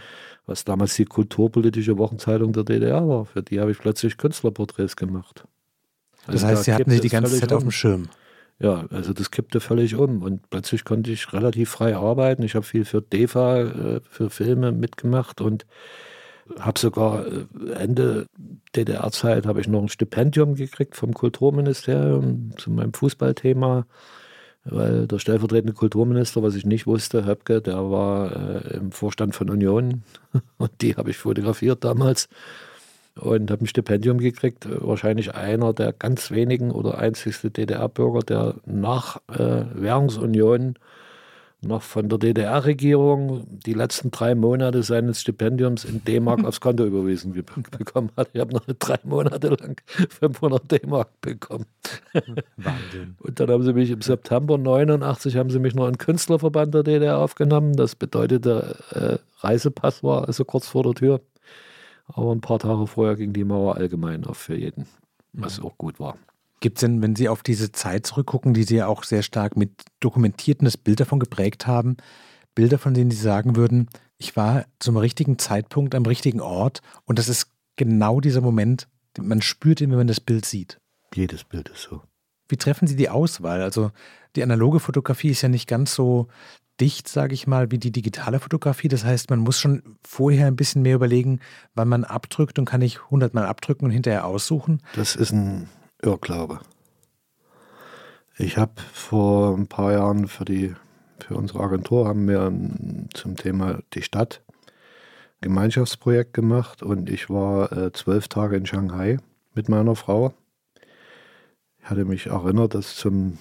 [0.48, 3.26] was damals die kulturpolitische Wochenzeitung der DDR war.
[3.26, 5.46] Für die habe ich plötzlich Künstlerporträts gemacht.
[6.26, 8.10] Das Also heißt, Sie hatten Sie die ganze Zeit auf dem Schirm.
[8.60, 12.44] Ja, also das kippte völlig um und plötzlich konnte ich relativ frei arbeiten.
[12.44, 15.66] Ich habe viel für DEFA, äh, für Filme mitgemacht und
[16.60, 18.28] habe sogar äh, Ende
[18.76, 23.88] DDR-Zeit habe ich noch ein Stipendium gekriegt vom Kulturministerium zu meinem Fußballthema,
[24.64, 29.50] weil der stellvertretende Kulturminister, was ich nicht wusste, Höpke, der war äh, im Vorstand von
[29.50, 30.04] Union
[30.58, 32.30] und die habe ich fotografiert damals
[33.20, 34.68] und habe ein Stipendium gekriegt.
[34.70, 40.76] Wahrscheinlich einer der ganz wenigen oder einzigste DDR-Bürger, der nach äh, Währungsunion
[41.62, 47.34] noch von der DDR-Regierung die letzten drei Monate seines Stipendiums in D-Mark aufs Konto überwiesen
[47.34, 48.30] bekommen hat.
[48.34, 51.66] Ich habe noch drei Monate lang 500 D-Mark bekommen.
[52.58, 53.16] Wahnsinn.
[53.20, 56.74] Und dann haben sie mich im September 89 haben sie mich noch in den Künstlerverband
[56.74, 57.76] der DDR aufgenommen.
[57.76, 61.22] Das bedeutete, äh, Reisepass war also kurz vor der Tür.
[62.06, 64.88] Aber ein paar Tage vorher ging die Mauer allgemein auf für jeden,
[65.34, 66.18] was auch gut war.
[66.60, 69.58] Gibt es denn, wenn Sie auf diese Zeit zurückgucken, die Sie ja auch sehr stark
[69.58, 71.98] mit dokumentierten das Bild davon geprägt haben,
[72.54, 77.20] Bilder, von denen Sie sagen würden, ich war zum richtigen Zeitpunkt am richtigen Ort und
[77.20, 78.88] das ist genau dieser Moment,
[79.20, 80.80] man spürt ihn, wenn man das Bild sieht.
[81.14, 82.02] Jedes Bild ist so.
[82.48, 83.62] Wie treffen Sie die Auswahl?
[83.62, 83.92] Also
[84.36, 86.28] die analoge Fotografie ist ja nicht ganz so
[86.80, 88.88] dicht, sage ich mal, wie die digitale Fotografie.
[88.88, 91.40] Das heißt, man muss schon vorher ein bisschen mehr überlegen,
[91.74, 94.82] wann man abdrückt und kann ich hundertmal abdrücken und hinterher aussuchen.
[94.96, 95.70] Das ist ein
[96.02, 96.60] Irrglaube.
[98.38, 100.76] Ich habe vor ein paar Jahren für, die,
[101.26, 102.52] für unsere Agentur haben wir
[103.14, 109.20] zum Thema die Stadt ein Gemeinschaftsprojekt gemacht und ich war äh, zwölf Tage in Shanghai
[109.54, 110.34] mit meiner Frau.
[111.80, 113.38] Ich hatte mich erinnert, dass zum,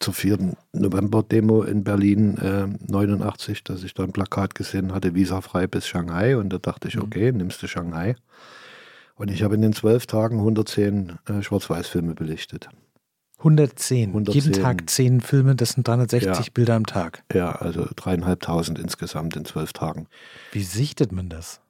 [0.00, 0.56] zur 4.
[0.72, 6.36] November-Demo in Berlin äh, 89, dass ich da ein Plakat gesehen hatte, visafrei bis Shanghai
[6.36, 7.02] und da dachte ich, Mhm.
[7.02, 8.16] okay, nimmst du Shanghai.
[9.16, 12.68] Und ich habe in den zwölf Tagen 110 äh, Schwarz-Weiß-Filme belichtet.
[13.38, 14.08] 110.
[14.10, 14.34] 110.
[14.34, 16.50] Jeden Tag 10 Filme, das sind 360 Ja.
[16.52, 17.22] Bilder am Tag.
[17.32, 20.06] Ja, also dreieinhalbtausend insgesamt in zwölf Tagen.
[20.52, 21.60] Wie sichtet man das?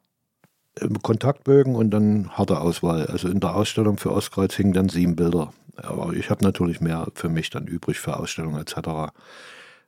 [0.81, 3.07] Ähm, Kontaktbögen und dann harte Auswahl.
[3.07, 5.53] Also in der Ausstellung für Ostkreuz hingen dann sieben Bilder.
[5.77, 9.13] Aber ich habe natürlich mehr für mich dann übrig für Ausstellungen etc.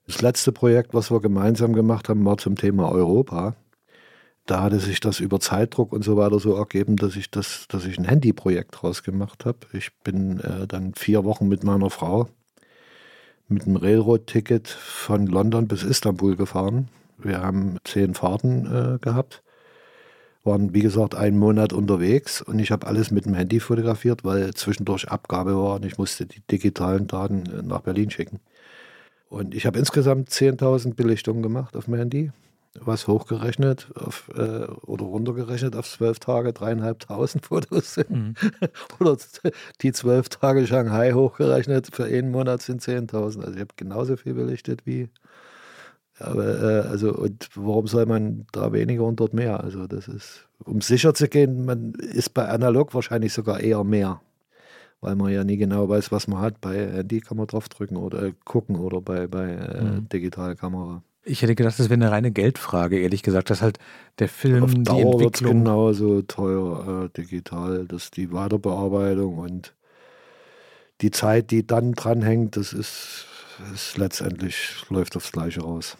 [0.06, 3.56] Das letzte Projekt, was wir gemeinsam gemacht haben, war zum Thema Europa.
[4.46, 7.84] da hatte sich das über Zeitdruck und so weiter so ergeben, dass ich das, dass
[7.84, 9.58] ich ein Handyprojekt draus gemacht habe.
[9.72, 12.28] Ich bin äh, dann vier Wochen mit meiner Frau
[13.48, 16.88] mit einem Railroad-Ticket von London bis Istanbul gefahren.
[17.18, 19.42] Wir haben zehn Fahrten äh, gehabt,
[20.46, 24.54] waren wie gesagt einen Monat unterwegs und ich habe alles mit dem Handy fotografiert, weil
[24.54, 28.40] zwischendurch Abgabe war und ich musste die digitalen Daten äh, nach Berlin schicken.
[29.28, 32.30] Und ich habe insgesamt 10.000 Belichtungen gemacht auf dem Handy
[32.84, 38.10] was hochgerechnet auf, äh, oder runtergerechnet auf zwölf Tage dreieinhalbtausend Fotos sind.
[38.10, 38.34] Mhm.
[39.00, 39.16] oder
[39.82, 43.40] die zwölf Tage Shanghai hochgerechnet für einen Monat sind 10.000.
[43.40, 45.08] Also ich habe genauso viel belichtet wie.
[46.18, 49.62] Aber äh, also und warum soll man da weniger und dort mehr?
[49.62, 54.20] Also das ist, um sicher zu gehen, man ist bei analog wahrscheinlich sogar eher mehr
[55.00, 56.60] weil man ja nie genau weiß, was man hat.
[56.60, 60.08] Bei Handy kann man draufdrücken oder gucken oder bei, bei äh, mhm.
[60.08, 61.02] Digitalkamera.
[61.24, 63.78] Ich hätte gedacht, das wäre eine reine Geldfrage, ehrlich gesagt, dass halt
[64.20, 65.64] der Film, Auf Dauer die Entwicklung.
[65.64, 69.74] genauso teuer äh, digital, dass die Weiterbearbeitung und
[71.00, 73.26] die Zeit, die dann dranhängt, das ist,
[73.74, 75.96] ist letztendlich läuft aufs Gleiche raus.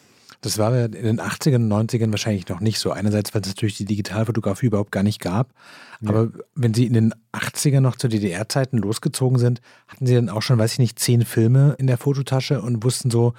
[0.47, 2.93] Das war in den 80ern und 90ern wahrscheinlich noch nicht so.
[2.93, 5.53] Einerseits, weil es natürlich die Digitalfotografie überhaupt gar nicht gab.
[6.01, 6.11] Ja.
[6.11, 10.43] Aber wenn Sie in den 80ern noch zu DDR-Zeiten losgezogen sind, hatten Sie dann auch
[10.43, 13.35] schon, weiß ich nicht, zehn Filme in der Fototasche und wussten so,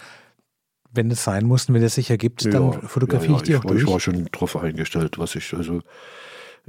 [0.91, 3.63] wenn es sein muss, wenn es sich ergibt, ja, dann fotografiere ja, ich die auch
[3.63, 3.83] ich, durch.
[3.83, 5.79] Ich war schon darauf eingestellt, was ich, also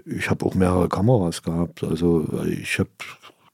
[0.06, 1.82] ich habe auch mehrere Kameras gehabt.
[1.82, 2.90] Also ich habe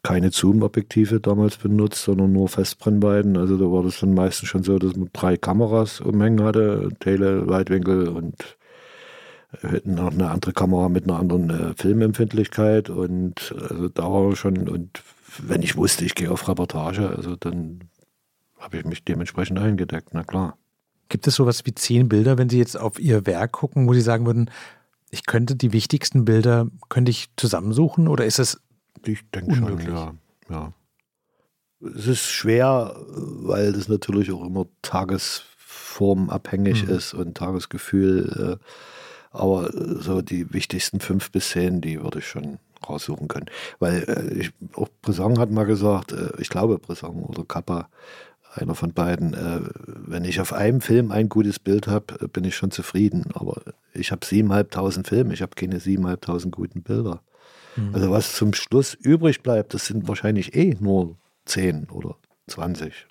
[0.04, 3.36] keine Zoom-Objektive damals benutzt, sondern nur Festbrennweiten.
[3.36, 7.48] Also da war das dann meistens schon so, dass man drei Kameras umhängen hatte, Tele,
[7.48, 8.56] Weitwinkel und
[9.62, 14.68] hätten noch eine andere Kamera mit einer anderen äh, Filmempfindlichkeit und also da war schon
[14.68, 15.02] und
[15.38, 17.80] wenn ich wusste, ich gehe auf Reportage, also dann
[18.58, 20.58] habe ich mich dementsprechend eingedeckt, na klar.
[21.08, 24.00] Gibt es sowas wie zehn Bilder, wenn Sie jetzt auf Ihr Werk gucken, wo Sie
[24.00, 24.50] sagen würden,
[25.10, 28.60] ich könnte die wichtigsten Bilder, könnte ich zusammensuchen oder ist es
[29.04, 30.14] Ich denke schon, ja,
[30.50, 30.72] ja.
[31.96, 36.90] Es ist schwer, weil das natürlich auch immer tagesformabhängig mhm.
[36.90, 38.60] ist und Tagesgefühl.
[38.60, 38.64] Äh,
[39.36, 39.68] aber
[40.00, 43.46] so die wichtigsten fünf bis zehn, die würde ich schon raussuchen können.
[43.80, 47.88] Weil äh, ich, auch Brisson hat mal gesagt, äh, ich glaube Brisson oder Kappa,
[48.54, 49.36] einer von beiden.
[49.84, 53.24] Wenn ich auf einem Film ein gutes Bild habe, bin ich schon zufrieden.
[53.34, 53.60] Aber
[53.92, 57.20] ich habe siebeneinhalbtausend Filme, ich habe keine siebeneinhalbtausend guten Bilder.
[57.76, 57.94] Mhm.
[57.94, 63.06] Also was zum Schluss übrig bleibt, das sind wahrscheinlich eh nur zehn oder zwanzig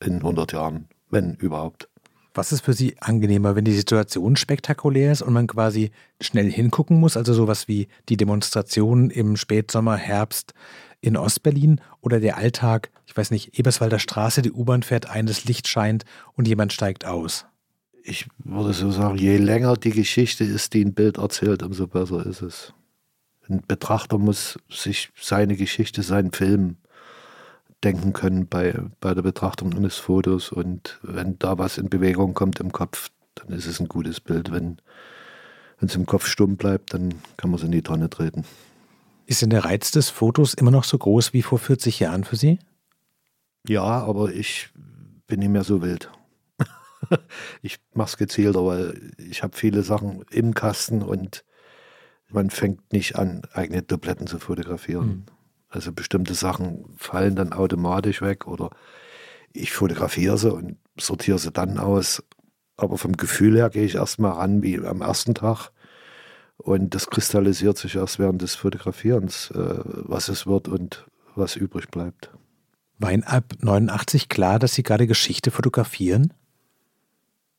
[0.00, 1.88] in 100 Jahren, wenn überhaupt.
[2.36, 6.98] Was ist für Sie angenehmer, wenn die Situation spektakulär ist und man quasi schnell hingucken
[6.98, 10.52] muss, also sowas wie die Demonstration im Spätsommer, Herbst
[11.00, 15.44] in Ostberlin oder der Alltag, ich weiß nicht, Eberswalder Straße, die U-Bahn fährt ein, das
[15.44, 17.46] Licht scheint und jemand steigt aus?
[18.02, 22.26] Ich würde so sagen, je länger die Geschichte ist, die ein Bild erzählt, umso besser
[22.26, 22.74] ist es.
[23.48, 26.76] Ein Betrachter muss sich seine Geschichte, seinen Film
[27.82, 30.50] denken können bei, bei der Betrachtung eines Fotos.
[30.50, 34.50] Und wenn da was in Bewegung kommt im Kopf, dann ist es ein gutes Bild.
[34.50, 34.78] Wenn
[35.80, 38.44] es im Kopf stumm bleibt, dann kann man es in die Tonne treten.
[39.26, 42.36] Ist denn der Reiz des Fotos immer noch so groß wie vor 40 Jahren für
[42.36, 42.58] Sie?
[43.66, 44.70] Ja, aber ich
[45.26, 46.10] bin nicht mehr so wild.
[47.62, 51.44] ich mache es gezielter, weil ich habe viele Sachen im Kasten und
[52.30, 55.06] man fängt nicht an, eigene Dubletten zu fotografieren.
[55.06, 55.24] Mhm.
[55.68, 58.70] Also bestimmte Sachen fallen dann automatisch weg oder
[59.52, 62.22] ich fotografiere sie und sortiere sie dann aus.
[62.76, 65.70] Aber vom Gefühl her gehe ich erstmal ran wie am ersten Tag
[66.56, 71.90] und das kristallisiert sich erst während des Fotografierens, äh, was es wird und was übrig
[71.90, 72.30] bleibt.
[72.98, 76.32] War Ihnen ab 89 klar, dass Sie gerade Geschichte fotografieren?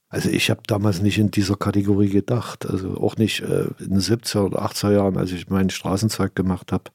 [0.10, 2.66] Also ich habe damals nicht in dieser Kategorie gedacht.
[2.66, 6.72] Also auch nicht äh, in den 70er oder 80er Jahren, als ich meinen Straßenzeug gemacht
[6.72, 6.86] habe.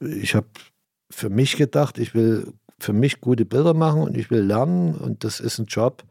[0.00, 0.46] Ich habe
[1.10, 5.24] für mich gedacht, ich will für mich gute Bilder machen und ich will lernen und
[5.24, 6.04] das ist ein Job,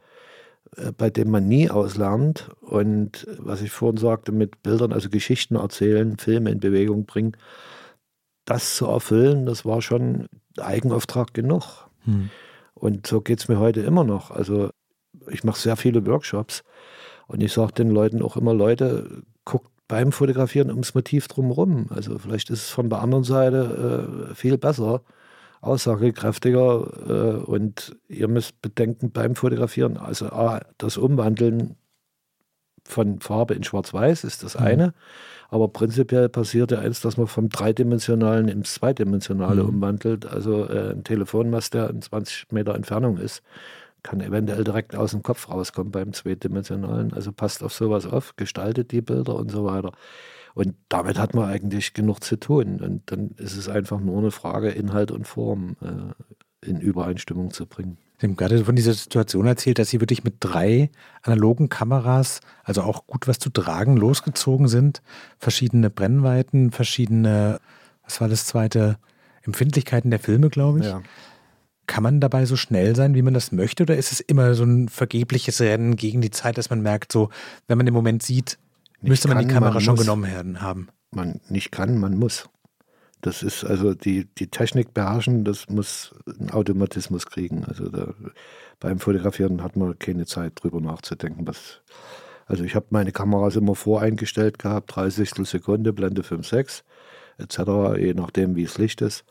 [0.77, 2.49] äh, bei dem man nie auslernt.
[2.61, 7.37] Und was ich vorhin sagte, mit Bildern, also Geschichten erzählen, Filme in Bewegung bringen,
[8.45, 11.89] das zu erfüllen, das war schon Eigenauftrag genug.
[12.03, 12.29] Hm.
[12.73, 14.31] Und so geht es mir heute immer noch.
[14.31, 14.69] Also
[15.29, 16.63] ich mache sehr viele Workshops
[17.27, 21.87] und ich sage den Leuten auch immer, Leute, guckt beim Fotografieren ums Motiv drumherum.
[21.89, 25.01] Also vielleicht ist es von der anderen Seite äh, viel besser
[25.61, 31.75] aussagekräftiger äh, und ihr müsst bedenken beim Fotografieren, also A, das Umwandeln
[32.87, 34.65] von Farbe in Schwarz-Weiß ist das mhm.
[34.65, 34.93] eine,
[35.49, 39.69] aber prinzipiell passiert ja eins, dass man vom dreidimensionalen ins zweidimensionale mhm.
[39.69, 40.25] umwandelt.
[40.25, 43.41] Also äh, ein Telefonmast, der in 20 Meter Entfernung ist,
[44.05, 47.11] kann eventuell direkt aus dem Kopf rauskommen beim zweidimensionalen.
[47.11, 49.93] Also passt auf sowas auf, gestaltet die Bilder und so weiter.
[50.53, 52.79] Und damit hat man eigentlich genug zu tun.
[52.81, 57.65] Und dann ist es einfach nur eine Frage, Inhalt und Form äh, in Übereinstimmung zu
[57.65, 57.97] bringen.
[58.19, 60.91] Sie haben gerade von dieser Situation erzählt, dass Sie wirklich mit drei
[61.23, 65.01] analogen Kameras, also auch gut was zu tragen, losgezogen sind.
[65.39, 67.59] Verschiedene Brennweiten, verschiedene,
[68.03, 68.97] was war das zweite,
[69.41, 70.85] Empfindlichkeiten der Filme, glaube ich.
[70.85, 71.01] Ja.
[71.87, 74.63] Kann man dabei so schnell sein, wie man das möchte, oder ist es immer so
[74.63, 77.29] ein vergebliches Rennen gegen die Zeit, dass man merkt, so,
[77.67, 78.57] wenn man den Moment sieht,
[79.01, 80.87] müsste man kann, die Kamera man schon muss, genommen haben?
[81.11, 82.49] Man nicht kann, man muss.
[83.21, 87.65] Das ist also die, die Technik beherrschen, das muss einen Automatismus kriegen.
[87.65, 88.13] Also da,
[88.79, 91.47] beim Fotografieren hat man keine Zeit drüber nachzudenken.
[91.47, 91.81] Was,
[92.45, 96.83] also ich habe meine Kameras immer voreingestellt gehabt, 30 Sekunde, Blende 5, 6
[97.37, 97.59] etc.,
[97.97, 99.25] je nachdem wie es Licht ist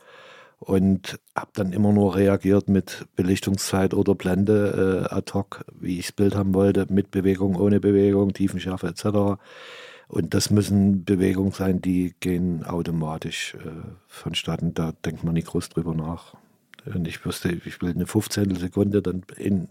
[0.64, 6.06] und habe dann immer nur reagiert mit Belichtungszeit oder Blende äh, ad hoc, wie ich
[6.06, 9.40] das Bild haben wollte, mit Bewegung, ohne Bewegung, Tiefenschärfe etc.
[10.08, 13.68] Und das müssen Bewegungen sein, die gehen automatisch äh,
[14.06, 14.72] vonstatten.
[14.72, 16.34] Da denkt man nicht groß drüber nach.
[16.86, 18.56] Und ich wusste, ich will eine 15.
[18.56, 19.68] Sekunde, dann in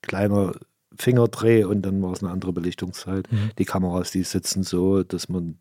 [0.00, 0.52] kleiner
[0.96, 3.30] Fingerdreh und dann war es eine andere Belichtungszeit.
[3.30, 3.50] Mhm.
[3.58, 5.58] Die Kameras, die sitzen so, dass man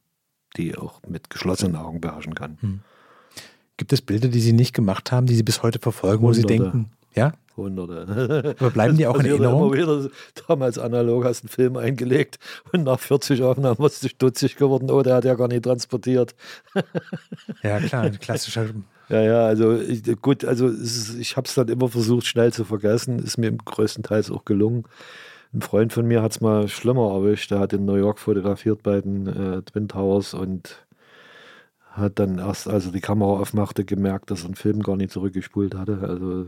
[0.56, 2.58] die auch mit geschlossenen Augen beherrschen kann.
[2.62, 2.80] Mhm.
[3.80, 6.44] Gibt es Bilder, die Sie nicht gemacht haben, die Sie bis heute verfolgen, wo Sie
[6.44, 7.32] denken, ja?
[7.56, 8.54] Hunderte.
[8.60, 9.74] Aber bleiben die auch in Erinnerung?
[9.74, 10.10] Immer wieder.
[10.50, 12.40] Damals analog hast du einen Film eingelegt
[12.74, 14.92] und nach 40 Aufnahmen warst du stutzig geworden.
[14.92, 16.36] Oh, der hat ja gar nicht transportiert.
[17.64, 18.66] ja, klar, ein klassischer.
[19.08, 20.70] Ja, ja, also ich, gut, also
[21.18, 23.20] ich habe es dann immer versucht, schnell zu vergessen.
[23.20, 24.84] Ist mir größtenteils auch gelungen.
[25.54, 27.50] Ein Freund von mir hat es mal schlimmer erwischt.
[27.52, 30.86] Der hat in New York fotografiert bei den äh, Twin Towers und
[31.92, 35.12] hat dann erst, als er die Kamera aufmachte, gemerkt, dass er einen Film gar nicht
[35.12, 36.00] zurückgespult hatte.
[36.02, 36.46] Also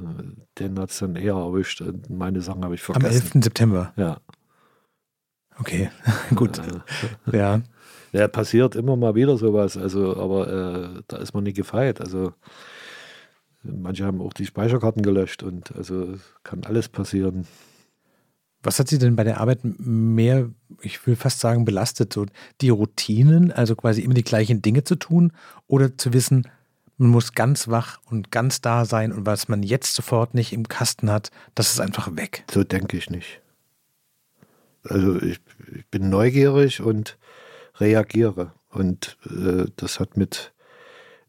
[0.59, 1.81] den hat es dann eher erwischt.
[1.81, 3.29] Und meine Sachen habe ich vergessen.
[3.33, 3.43] Am 11.
[3.43, 3.93] September?
[3.95, 4.17] Ja.
[5.59, 5.89] Okay,
[6.35, 6.61] gut.
[7.31, 7.61] ja.
[8.13, 9.77] Ja, passiert immer mal wieder sowas.
[9.77, 10.47] Also, aber
[10.97, 12.01] äh, da ist man nicht gefeit.
[12.01, 12.33] Also
[13.63, 17.47] manche haben auch die Speicherkarten gelöscht und also kann alles passieren.
[18.63, 20.49] Was hat Sie denn bei der Arbeit mehr,
[20.81, 22.13] ich will fast sagen, belastet?
[22.13, 22.25] So
[22.61, 25.31] die Routinen, also quasi immer die gleichen Dinge zu tun
[25.67, 26.47] oder zu wissen,
[26.97, 30.67] man muss ganz wach und ganz da sein und was man jetzt sofort nicht im
[30.67, 32.43] Kasten hat, das ist einfach weg.
[32.51, 33.41] So denke ich nicht.
[34.83, 35.39] Also ich,
[35.75, 37.17] ich bin neugierig und
[37.77, 38.53] reagiere.
[38.69, 40.53] Und äh, das hat mit,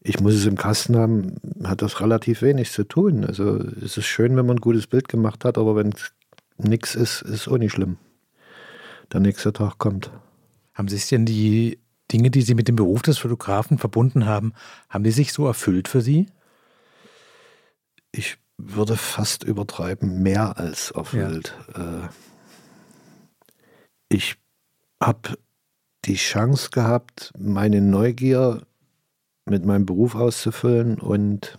[0.00, 3.24] ich muss es im Kasten haben, hat das relativ wenig zu tun.
[3.24, 6.12] Also es ist schön, wenn man ein gutes Bild gemacht hat, aber wenn es
[6.64, 7.96] nichts ist, ist auch nicht schlimm.
[9.12, 10.10] Der nächste Tag kommt.
[10.74, 11.78] Haben sich denn die
[12.10, 14.52] Dinge, die Sie mit dem Beruf des Fotografen verbunden haben,
[14.88, 16.26] haben die sich so erfüllt für Sie?
[18.10, 21.56] Ich würde fast übertreiben, mehr als erfüllt.
[21.76, 22.04] Ja.
[22.04, 22.08] Äh,
[24.08, 24.36] ich
[25.02, 25.38] habe
[26.04, 28.62] die Chance gehabt, meine Neugier
[29.46, 31.58] mit meinem Beruf auszufüllen und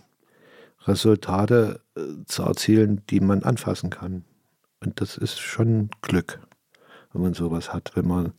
[0.86, 4.24] Resultate äh, zu erzielen, die man anfassen kann.
[4.84, 6.40] Und das ist schon Glück,
[7.12, 8.32] wenn man sowas hat, wenn man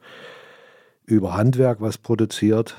[1.05, 2.75] über Handwerk was produziert,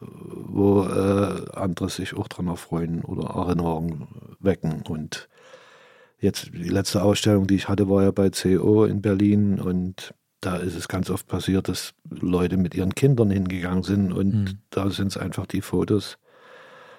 [0.00, 4.08] wo äh, andere sich auch dran erfreuen oder Erinnerungen
[4.40, 4.82] wecken.
[4.82, 5.28] Und
[6.18, 10.56] jetzt die letzte Ausstellung, die ich hatte, war ja bei CO in Berlin und da
[10.56, 14.58] ist es ganz oft passiert, dass Leute mit ihren Kindern hingegangen sind und mhm.
[14.68, 16.18] da sind es einfach die Fotos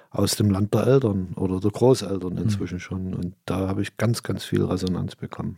[0.09, 2.79] aus dem Land der Eltern oder der Großeltern inzwischen mhm.
[2.79, 3.13] schon.
[3.13, 5.57] Und da habe ich ganz, ganz viel Resonanz bekommen.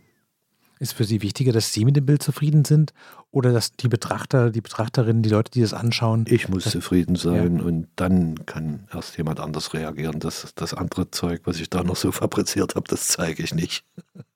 [0.80, 2.92] Ist für Sie wichtiger, dass Sie mit dem Bild zufrieden sind
[3.30, 6.24] oder dass die Betrachter, die Betrachterinnen, die Leute, die das anschauen?
[6.28, 7.64] Ich muss zufrieden sein ja.
[7.64, 10.20] und dann kann erst jemand anders reagieren.
[10.20, 13.84] Das, das andere Zeug, was ich da noch so fabriziert habe, das zeige ich nicht.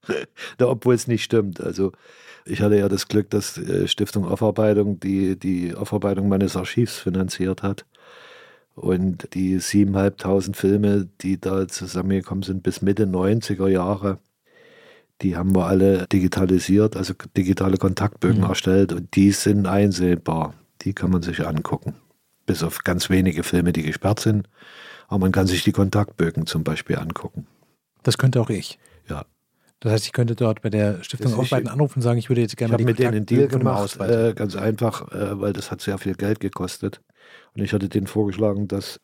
[0.61, 1.61] Obwohl es nicht stimmt.
[1.61, 1.93] Also
[2.45, 7.63] ich hatte ja das Glück, dass äh, Stiftung Aufarbeitung die, die Aufarbeitung meines Archivs finanziert
[7.63, 7.87] hat.
[8.75, 14.19] Und die 7.500 Filme, die da zusammengekommen sind bis Mitte 90er Jahre,
[15.23, 18.49] die haben wir alle digitalisiert, also digitale Kontaktbögen mhm.
[18.49, 20.55] erstellt und die sind einsehbar.
[20.83, 21.95] Die kann man sich angucken.
[22.47, 24.49] Bis auf ganz wenige Filme, die gesperrt sind.
[25.07, 27.47] Aber man kann sich die Kontaktbögen zum Beispiel angucken.
[28.03, 28.79] Das könnte auch ich.
[29.09, 29.25] Ja.
[29.81, 32.57] Das heißt, ich könnte dort bei der Stiftung Aufweiten anrufen und sagen, ich würde jetzt
[32.57, 35.81] gerne ich die mit denen einen Deal gemacht, äh, ganz einfach, äh, weil das hat
[35.81, 37.01] sehr viel Geld gekostet.
[37.55, 39.01] Und ich hatte denen vorgeschlagen, dass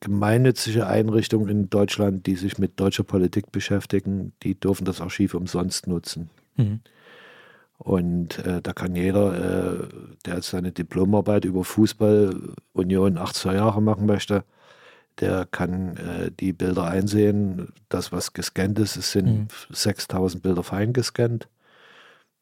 [0.00, 5.86] gemeinnützige Einrichtungen in Deutschland, die sich mit deutscher Politik beschäftigen, die dürfen das Archiv umsonst
[5.86, 6.30] nutzen.
[6.56, 6.80] Mhm.
[7.78, 9.34] Und äh, da kann jeder,
[9.84, 9.88] äh,
[10.24, 14.44] der jetzt seine Diplomarbeit über Fußball Union 80er Jahre machen möchte,
[15.20, 17.68] der kann äh, die Bilder einsehen.
[17.88, 19.48] Das, was gescannt ist, es sind mhm.
[19.70, 21.48] 6000 Bilder fein gescannt.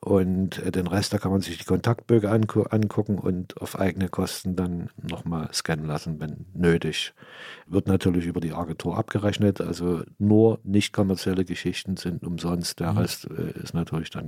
[0.04, 4.10] Und äh, den Rest, da kann man sich die Kontaktbögen angu angucken und auf eigene
[4.10, 7.14] Kosten dann nochmal scannen lassen, wenn nötig.
[7.66, 9.62] Wird natürlich über die Agentur abgerechnet.
[9.62, 12.80] Also nur nicht kommerzielle Geschichten sind umsonst.
[12.80, 12.98] Der mhm.
[12.98, 14.26] Rest äh, ist natürlich dann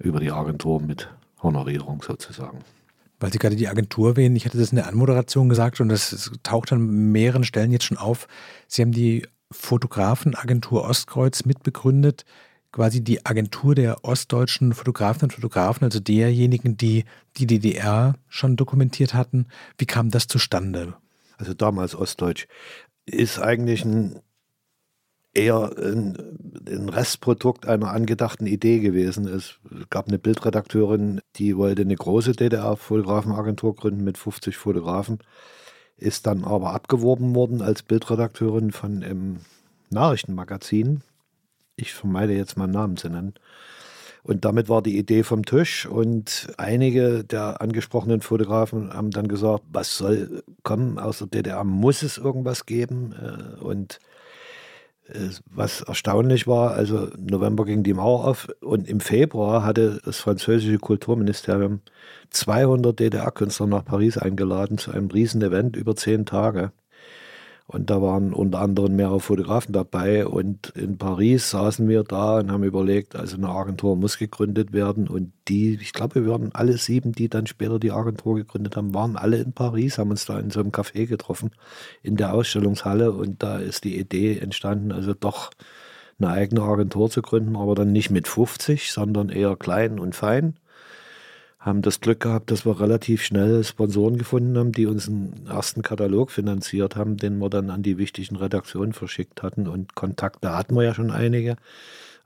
[0.00, 1.08] über die Agentur mit
[1.40, 2.58] Honorierung sozusagen.
[3.20, 6.32] Weil Sie gerade die Agentur wählen, ich hatte das in der Anmoderation gesagt und das
[6.42, 8.26] taucht an mehreren Stellen jetzt schon auf.
[8.66, 12.24] Sie haben die Fotografenagentur Ostkreuz mitbegründet
[12.72, 17.04] quasi die Agentur der ostdeutschen Fotografen und Fotografen, also derjenigen, die
[17.36, 19.46] die DDR schon dokumentiert hatten.
[19.78, 20.94] Wie kam das zustande?
[21.38, 22.46] Also damals Ostdeutsch
[23.06, 24.20] ist eigentlich ein
[25.32, 26.16] eher ein,
[26.68, 29.28] ein, Restprodukt einer angedachten Idee gewesen.
[29.28, 35.18] Es gab eine Bildredakteurin, die wollte eine große DDR-Fotografenagentur gründen mit 50 Fotografen,
[35.96, 39.40] ist dann aber abgeworben worden als Bildredakteurin von einem
[39.90, 41.02] Nachrichtenmagazin
[41.80, 43.34] ich vermeide jetzt mal Namen zu nennen.
[44.22, 49.64] Und damit war die Idee vom Tisch und einige der angesprochenen Fotografen haben dann gesagt,
[49.72, 53.14] was soll kommen aus der DDR, muss es irgendwas geben?
[53.14, 53.98] Äh, und
[55.08, 60.18] äh, was erstaunlich war, also November ging die Mauer auf und im Februar hatte das
[60.18, 61.80] französische Kulturministerium
[62.28, 66.72] 200 DDR-Künstler nach Paris eingeladen zu einem riesen Event über zehn Tage.
[67.72, 70.26] Und da waren unter anderem mehrere Fotografen dabei.
[70.26, 75.06] Und in Paris saßen wir da und haben überlegt, also eine Agentur muss gegründet werden.
[75.06, 78.92] Und die, ich glaube, wir waren alle sieben, die dann später die Agentur gegründet haben,
[78.92, 81.52] waren alle in Paris, haben uns da in so einem Café getroffen,
[82.02, 83.12] in der Ausstellungshalle.
[83.12, 85.50] Und da ist die Idee entstanden, also doch
[86.18, 90.56] eine eigene Agentur zu gründen, aber dann nicht mit 50, sondern eher klein und fein
[91.60, 95.82] haben das Glück gehabt, dass wir relativ schnell Sponsoren gefunden haben, die uns einen ersten
[95.82, 99.68] Katalog finanziert haben, den wir dann an die wichtigen Redaktionen verschickt hatten.
[99.68, 101.56] Und Kontakte hatten wir ja schon einige.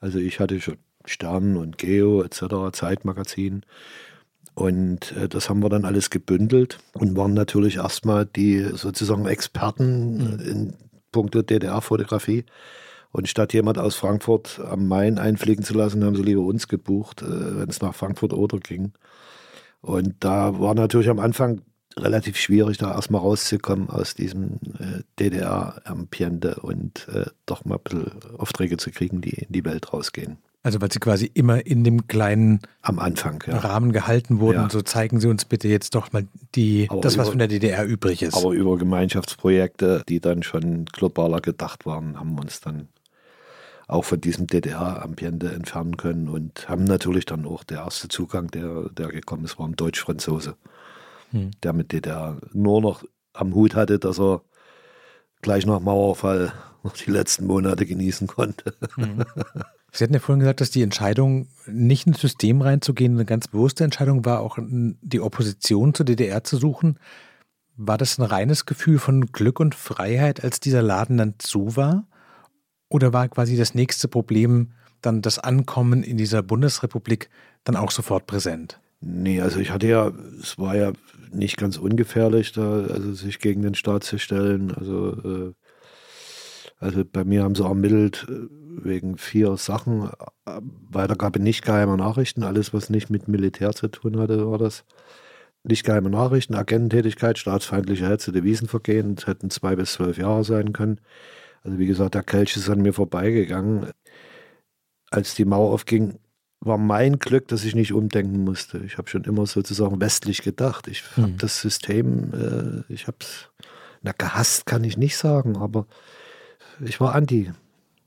[0.01, 3.63] Also ich hatte schon Stern und Geo etc., Zeitmagazin.
[4.55, 10.19] Und äh, das haben wir dann alles gebündelt und waren natürlich erstmal die sozusagen Experten
[10.19, 10.41] mhm.
[10.49, 10.73] in
[11.11, 12.45] puncto DDR-Fotografie.
[13.15, 17.23] Und statt jemand aus Frankfurt am Main einfliegen zu lassen, haben sie lieber uns gebucht,
[17.23, 18.93] äh, wenn es nach Frankfurt oder ging.
[19.81, 21.61] Und da war natürlich am Anfang
[21.97, 28.37] relativ schwierig, da erstmal rauszukommen aus diesem äh, DDR-Ambiente und äh, doch mal ein bisschen
[28.37, 30.39] Aufträge zu kriegen, die in die Welt rausgehen.
[30.65, 33.59] Also weil sie quasi immer in dem kleinen Am Anfang, ja.
[33.59, 34.63] Rahmen gehalten wurden.
[34.63, 34.71] Ja.
[34.71, 37.85] So zeigen Sie uns bitte jetzt doch mal die, das, was über, von der DDR
[37.85, 38.35] übrig ist.
[38.35, 42.89] Aber über Gemeinschaftsprojekte, die dann schon globaler gedacht waren, haben wir uns dann
[43.87, 48.89] auch von diesem DDR-Ambiente entfernen können und haben natürlich dann auch der erste Zugang, der,
[48.91, 50.57] der gekommen ist, war ein Deutsch-Franzose,
[51.31, 51.51] hm.
[51.63, 54.43] der mit DDR nur noch am Hut hatte, dass er
[55.43, 58.75] gleich nach Mauerfall noch die letzten Monate genießen konnte.
[58.97, 59.25] Hm.
[59.93, 63.85] Sie hatten ja vorhin gesagt, dass die Entscheidung, nicht ins System reinzugehen, eine ganz bewusste
[63.85, 66.99] Entscheidung war, auch die Opposition zur DDR zu suchen.
[67.77, 72.09] War das ein reines Gefühl von Glück und Freiheit, als dieser Laden dann zu war?
[72.95, 74.71] Oder war quasi das nächste Problem
[75.03, 77.29] dann das Ankommen in dieser Bundesrepublik
[77.65, 78.79] dann auch sofort präsent?
[79.01, 80.93] Nee, also ich hatte ja, es war ja
[81.33, 84.71] nicht ganz ungefährlich, da also sich gegen den Staat zu stellen.
[84.71, 85.53] Also, äh,
[86.79, 88.47] also bei mir haben sie ermittelt äh,
[88.85, 90.11] wegen vier Sachen.
[90.89, 94.85] Weitergabe nicht geheimer Nachrichten, alles, was nicht mit Militär zu tun hatte, war das.
[95.65, 101.01] Nicht geheime Nachrichten, Agententätigkeit, staatsfeindliche Hetze, Devisenvergehen, das hätten zwei bis zwölf Jahre sein können.
[101.65, 103.91] Also wie gesagt, der Kelch ist an mir vorbeigegangen.
[105.11, 106.19] Als die Mauer aufging,
[106.61, 108.79] war mein Glück, dass ich nicht umdenken musste.
[108.79, 110.89] Ich habe schon immer sozusagen westlich gedacht.
[110.89, 111.23] Ich hm.
[111.23, 113.51] habe das System, äh, ich habe es,
[114.03, 115.87] na gehasst kann ich nicht sagen, aber
[116.85, 117.53] ich war anti.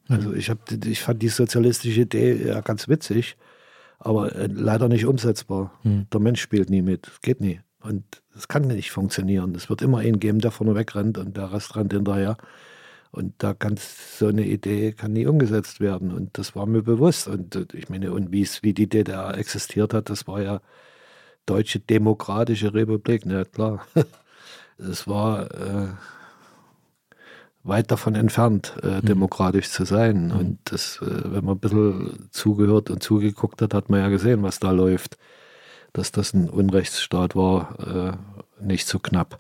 [0.08, 0.38] Also hm.
[0.38, 3.38] ich, hab, ich fand die sozialistische Idee ja ganz witzig,
[4.00, 5.72] aber äh, leider nicht umsetzbar.
[5.84, 6.08] Hm.
[6.12, 7.62] Der Mensch spielt nie mit, geht nie.
[7.80, 8.04] Und
[8.36, 9.54] es kann nicht funktionieren.
[9.56, 12.38] Es wird immer einen geben, der vorne wegrennt und der Rest rennt hinterher.
[13.18, 16.12] Und da kann so eine Idee kann nie umgesetzt werden.
[16.14, 17.28] Und das war mir bewusst.
[17.28, 20.62] Und äh, ich meine, und wie die DDR existiert hat, das war ja
[21.48, 23.86] Deutsche Demokratische Republik, na klar.
[24.80, 25.88] Es war äh,
[27.64, 29.06] weit davon entfernt, äh, mhm.
[29.06, 30.28] demokratisch zu sein.
[30.28, 30.32] Mhm.
[30.32, 34.44] Und das, äh, wenn man ein bisschen zugehört und zugeguckt hat, hat man ja gesehen,
[34.44, 35.18] was da läuft.
[35.94, 38.20] Dass das ein Unrechtsstaat war,
[38.62, 39.40] äh, nicht so knapp.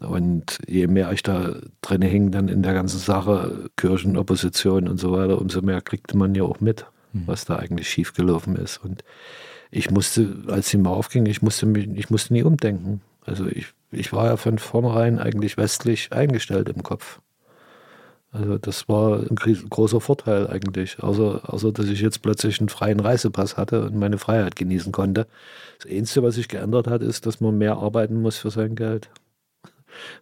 [0.00, 5.12] Und je mehr ich da drin hing, dann in der ganzen Sache, Kirchenopposition und so
[5.12, 7.22] weiter, umso mehr kriegte man ja auch mit, mhm.
[7.26, 8.78] was da eigentlich schiefgelaufen ist.
[8.78, 9.04] Und
[9.70, 13.02] ich musste, als die Mauer aufging, ich musste, mich, ich musste nie umdenken.
[13.24, 17.20] Also ich, ich war ja von vornherein eigentlich westlich eingestellt im Kopf.
[18.34, 22.98] Also das war ein großer Vorteil eigentlich, außer, außer dass ich jetzt plötzlich einen freien
[22.98, 25.28] Reisepass hatte und meine Freiheit genießen konnte.
[25.78, 29.08] Das Einzige, was sich geändert hat, ist, dass man mehr arbeiten muss für sein Geld.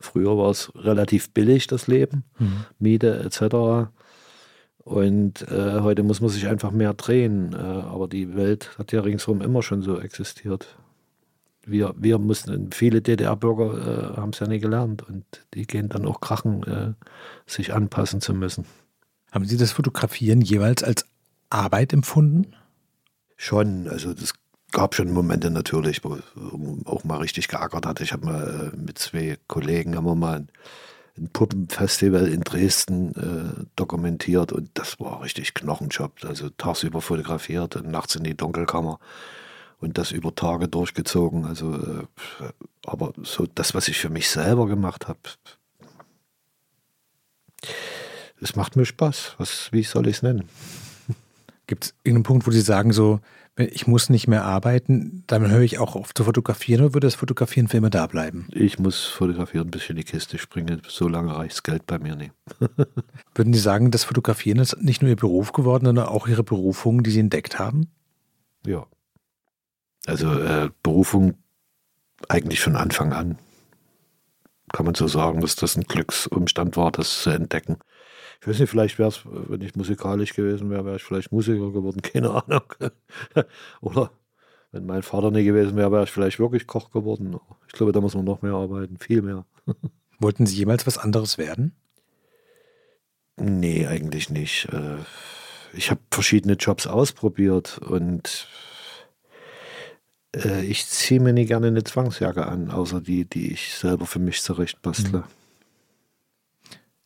[0.00, 2.64] Früher war es relativ billig, das Leben, mhm.
[2.78, 3.90] Miete etc.
[4.78, 7.52] Und äh, heute muss man sich einfach mehr drehen.
[7.52, 10.76] Äh, aber die Welt hat ja ringsherum immer schon so existiert
[11.64, 16.06] wir, wir mussten, viele DDR-Bürger äh, haben es ja nie gelernt und die gehen dann
[16.06, 16.92] auch krachen, äh,
[17.46, 18.66] sich anpassen zu müssen.
[19.30, 21.06] Haben Sie das Fotografieren jeweils als
[21.50, 22.54] Arbeit empfunden?
[23.36, 24.34] Schon, also das
[24.72, 26.18] gab schon Momente natürlich, wo
[26.86, 28.02] auch mal richtig geackert hatte.
[28.02, 30.48] Ich habe mal äh, mit zwei Kollegen haben wir mal ein,
[31.16, 36.24] ein Puppenfestival in Dresden äh, dokumentiert und das war richtig Knochenjob.
[36.24, 38.98] Also tagsüber fotografiert und nachts in die Dunkelkammer
[39.78, 41.44] und das über Tage durchgezogen.
[41.44, 42.06] Also, äh,
[42.86, 45.20] aber so das, was ich für mich selber gemacht habe,
[48.40, 49.34] es macht mir Spaß.
[49.38, 50.48] Was, wie soll ich es nennen?
[51.72, 53.20] Gibt es irgendeinen Punkt, wo Sie sagen, so,
[53.56, 57.14] ich muss nicht mehr arbeiten, dann höre ich auch auf zu fotografieren oder würde das
[57.14, 58.46] Fotografieren für immer da bleiben?
[58.50, 60.82] Ich muss fotografieren, bis ich in die Kiste springen.
[60.86, 62.32] So lange reicht das Geld bei mir nicht.
[63.34, 67.02] Würden Sie sagen, das Fotografieren ist nicht nur Ihr Beruf geworden, sondern auch Ihre Berufung,
[67.02, 67.88] die Sie entdeckt haben?
[68.66, 68.86] Ja,
[70.04, 71.38] also äh, Berufung
[72.28, 73.38] eigentlich von Anfang an.
[74.74, 77.78] Kann man so sagen, dass das ein Glücksumstand war, das zu entdecken.
[78.42, 81.70] Ich weiß nicht, vielleicht wäre es, wenn ich musikalisch gewesen wäre, wäre ich vielleicht Musiker
[81.70, 82.64] geworden, keine Ahnung.
[83.80, 84.10] Oder
[84.72, 87.38] wenn mein Vater nicht gewesen wäre, wäre ich vielleicht wirklich Koch geworden.
[87.68, 89.46] Ich glaube, da muss man noch mehr arbeiten, viel mehr.
[90.18, 91.76] Wollten Sie jemals was anderes werden?
[93.36, 94.68] Nee, eigentlich nicht.
[94.72, 94.96] Äh,
[95.72, 98.48] ich habe verschiedene Jobs ausprobiert und
[100.34, 104.18] äh, ich ziehe mir nie gerne eine Zwangsjacke an, außer die, die ich selber für
[104.18, 105.18] mich zurechtbastle.
[105.18, 105.41] Mhm.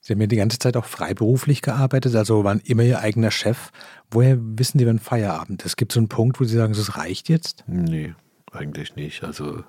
[0.06, 3.70] Sie haben ja die ganze Zeit auch freiberuflich gearbeitet, also waren immer Ihr eigener Chef.
[4.08, 5.76] Woher wissen Sie, wann Feierabend ist?
[5.76, 7.64] Gibt es so einen Punkt, wo Sie sagen, das reicht jetzt?
[7.66, 8.14] Nee,
[8.52, 9.24] eigentlich nicht.
[9.24, 9.64] Also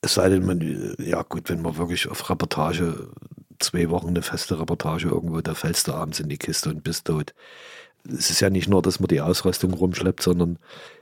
[0.00, 3.10] es sei denn, man, ja gut, wenn man wirklich auf Reportage,
[3.58, 7.04] zwei Wochen eine feste Reportage irgendwo, da fällst du abends in die Kiste und bist
[7.04, 7.34] tot.
[8.08, 10.58] Es ist ja nicht nur, dass man die Ausrüstung rumschleppt, sondern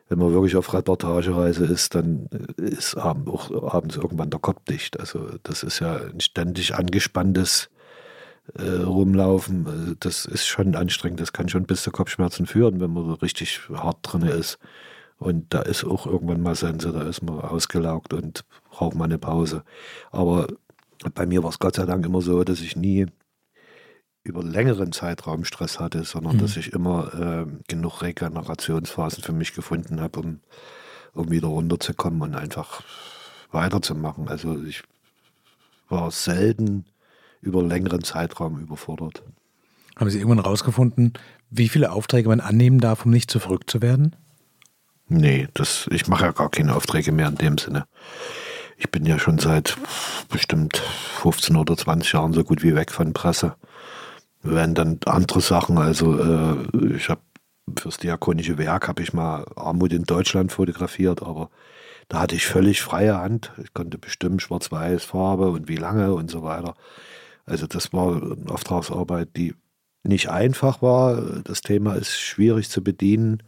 [0.09, 4.99] wenn man wirklich auf Reportagereise ist, dann ist abend, auch abends irgendwann der Kopf dicht.
[4.99, 7.71] Also das ist ja ein ständig angespanntes
[8.55, 9.66] äh, Rumlaufen.
[9.66, 11.20] Also das ist schon anstrengend.
[11.20, 14.59] Das kann schon bis zu Kopfschmerzen führen, wenn man so richtig hart drin ist.
[15.18, 19.18] Und da ist auch irgendwann mal Sense, da ist man ausgelaugt und braucht mal eine
[19.18, 19.64] Pause.
[20.11, 20.46] Aber
[21.14, 23.07] bei mir war es Gott sei Dank immer so, dass ich nie
[24.22, 26.40] über längeren Zeitraum Stress hatte, sondern mhm.
[26.40, 30.40] dass ich immer äh, genug Regenerationsphasen für mich gefunden habe, um,
[31.12, 32.82] um wieder runterzukommen und einfach
[33.51, 34.28] weiterzumachen.
[34.28, 34.82] Also ich
[35.88, 36.84] war selten
[37.41, 39.22] über längeren Zeitraum überfordert.
[39.97, 41.12] Haben Sie irgendwann rausgefunden,
[41.51, 44.16] wie viele Aufträge man annehmen darf, um nicht zu verrückt zu werden?
[45.09, 47.84] Nee, das, ich mache ja gar keine Aufträge mehr in dem Sinne.
[48.76, 49.76] Ich bin ja schon seit
[50.30, 53.57] bestimmt 15 oder 20 Jahren so gut wie weg von Presse
[54.43, 55.78] werden dann andere Sachen.
[55.78, 57.20] Also äh, ich habe
[57.78, 61.51] fürs Diakonische Werk habe ich mal Armut in Deutschland fotografiert, aber
[62.09, 63.53] da hatte ich völlig freie Hand.
[63.62, 66.74] Ich konnte bestimmen Schwarz-Weiß, Farbe und wie lange und so weiter.
[67.51, 69.55] Also das war eine Auftragsarbeit, die
[70.05, 71.42] nicht einfach war.
[71.42, 73.42] Das Thema ist schwierig zu bedienen,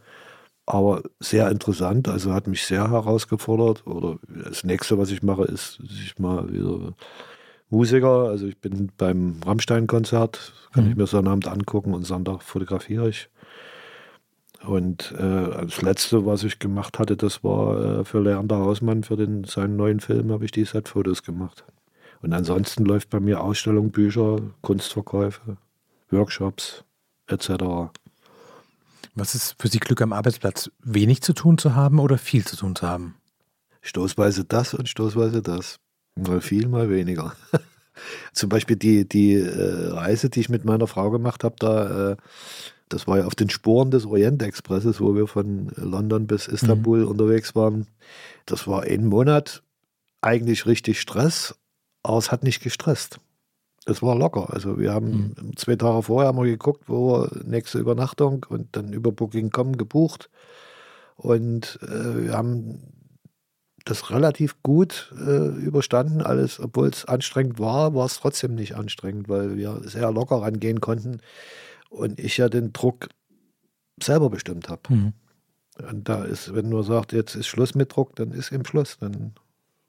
[0.65, 2.09] aber sehr interessant.
[2.09, 3.87] Also hat mich sehr herausgefordert.
[3.87, 6.93] Oder das nächste, was ich mache, ist, sich mal wieder
[7.69, 8.27] Musiker.
[8.29, 10.91] Also ich bin beim Rammstein-Konzert, kann mhm.
[10.91, 13.29] ich mir Sonnabend angucken und Sonntag fotografiere ich.
[14.65, 19.17] Und äh, das letzte, was ich gemacht hatte, das war äh, für Leander Hausmann, für
[19.17, 21.65] den, seinen neuen Film, habe ich die Set-Fotos gemacht.
[22.23, 25.57] Und ansonsten läuft bei mir Ausstellung, Bücher, Kunstverkäufe,
[26.09, 26.85] Workshops
[27.27, 27.91] etc.
[29.13, 30.71] Was ist für Sie Glück am Arbeitsplatz?
[30.79, 33.15] Wenig zu tun zu haben oder viel zu tun zu haben?
[33.81, 35.79] Stoßweise das und stoßweise das.
[36.15, 37.35] Mal viel, mal weniger.
[38.31, 42.17] Zum Beispiel die, die äh, Reise, die ich mit meiner Frau gemacht habe, da, äh,
[42.87, 47.07] das war ja auf den Spuren des Orient-Expresses, wo wir von London bis Istanbul mhm.
[47.09, 47.87] unterwegs waren.
[48.45, 49.61] Das war ein Monat
[50.21, 51.55] eigentlich richtig Stress,
[52.03, 53.19] aber es hat nicht gestresst.
[53.85, 54.53] Es war locker.
[54.53, 55.57] Also wir haben mhm.
[55.57, 60.29] zwei Tage vorher haben wir geguckt, wo wir nächste Übernachtung und dann über Booking.com gebucht.
[61.15, 62.93] Und äh, wir haben
[63.85, 66.21] das relativ gut äh, überstanden.
[66.21, 70.79] Alles, obwohl es anstrengend war, war es trotzdem nicht anstrengend, weil wir sehr locker rangehen
[70.79, 71.19] konnten
[71.89, 73.09] und ich ja den Druck
[74.01, 74.81] selber bestimmt habe.
[74.93, 75.13] Mhm.
[75.89, 78.97] Und da ist, wenn nur sagt, jetzt ist Schluss mit Druck, dann ist eben Schluss.
[78.99, 79.33] Dann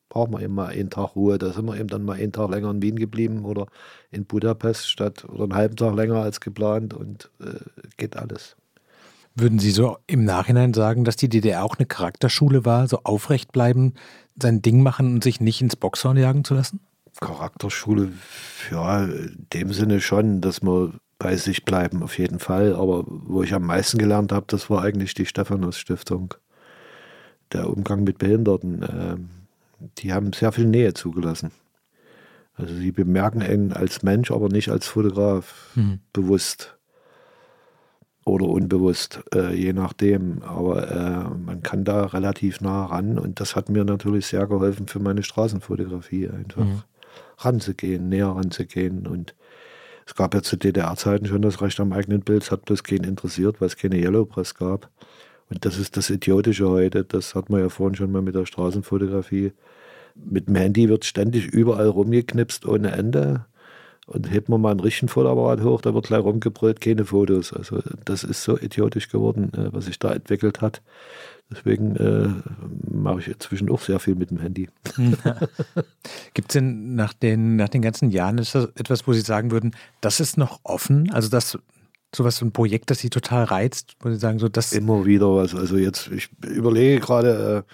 [0.09, 1.39] braucht man eben mal einen Tag Ruhe.
[1.39, 3.67] Da sind wir eben dann mal einen Tag länger in Wien geblieben oder
[4.11, 7.59] in Budapest statt oder einen halben Tag länger als geplant und äh,
[7.97, 8.57] geht alles.
[9.37, 13.51] Würden Sie so im Nachhinein sagen, dass die DDR auch eine Charakterschule war, so aufrecht
[13.51, 13.95] bleiben,
[14.41, 16.81] sein Ding machen und sich nicht ins Boxhorn jagen zu lassen?
[17.21, 18.13] Charakterschule,
[18.71, 22.75] ja, in dem Sinne schon, dass man bei sich bleiben, auf jeden Fall.
[22.75, 26.35] Aber wo ich am meisten gelernt habe, das war eigentlich die Stephanus-Stiftung.
[27.53, 28.83] Der Umgang mit Behinderten.
[28.83, 29.17] Äh,
[29.99, 31.51] die haben sehr viel Nähe zugelassen.
[32.55, 36.01] Also sie bemerken ihn als Mensch, aber nicht als Fotograf, mhm.
[36.13, 36.77] bewusst
[38.25, 40.43] oder unbewusst, äh, je nachdem.
[40.43, 44.87] Aber äh, man kann da relativ nah ran und das hat mir natürlich sehr geholfen
[44.87, 46.83] für meine Straßenfotografie, einfach mhm.
[47.39, 49.07] ranzugehen, näher ranzugehen.
[49.07, 49.35] Und
[50.07, 53.05] es gab ja zu DDR-Zeiten schon das Recht am eigenen Bild, es hat bloß keinen
[53.05, 54.91] interessiert, weil es keine Yellow Press gab.
[55.51, 58.47] Und das ist das Idiotische heute, das hat man ja vorhin schon mal mit der
[58.47, 59.53] Straßenfotografie.
[60.15, 63.47] Mit dem Handy wird ständig überall rumgeknipst ohne Ende.
[64.07, 67.55] Und hebt man mal einen richtigen Fotoapparat hoch, da wird gleich rumgebrüllt, keine Fotos.
[67.55, 70.83] Also das ist so idiotisch geworden, äh, was sich da entwickelt hat.
[71.51, 72.29] Deswegen äh,
[72.91, 74.69] mache ich inzwischen auch sehr viel mit dem Handy.
[76.35, 79.51] Gibt es denn nach den, nach den ganzen Jahren ist das etwas, wo Sie sagen
[79.51, 81.11] würden, das ist noch offen?
[81.11, 81.59] Also das
[82.15, 84.73] sowas, so ein Projekt, das Sie total reizt, wo Sie sagen, so das.
[84.73, 85.55] Immer wieder was.
[85.55, 87.73] Also jetzt, ich überlege gerade, äh,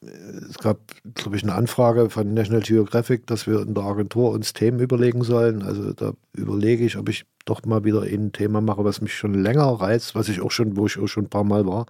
[0.00, 0.78] es gab,
[1.14, 5.24] glaube ich, eine Anfrage von National Geographic, dass wir in der Agentur uns Themen überlegen
[5.24, 5.62] sollen.
[5.62, 9.34] Also da überlege ich, ob ich doch mal wieder ein Thema mache, was mich schon
[9.34, 11.86] länger reizt, was ich auch schon, wo ich auch schon ein paar Mal war.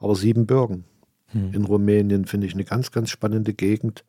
[0.00, 0.84] Aber Siebenbürgen
[1.28, 1.52] hm.
[1.54, 4.04] in Rumänien finde ich eine ganz, ganz spannende Gegend.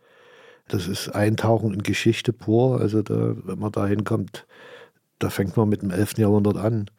[0.68, 2.80] Das ist Eintauchen in Geschichte pur.
[2.80, 4.48] Also da, wenn man da hinkommt,
[5.20, 6.18] da fängt man mit dem 11.
[6.18, 6.90] Jahrhundert an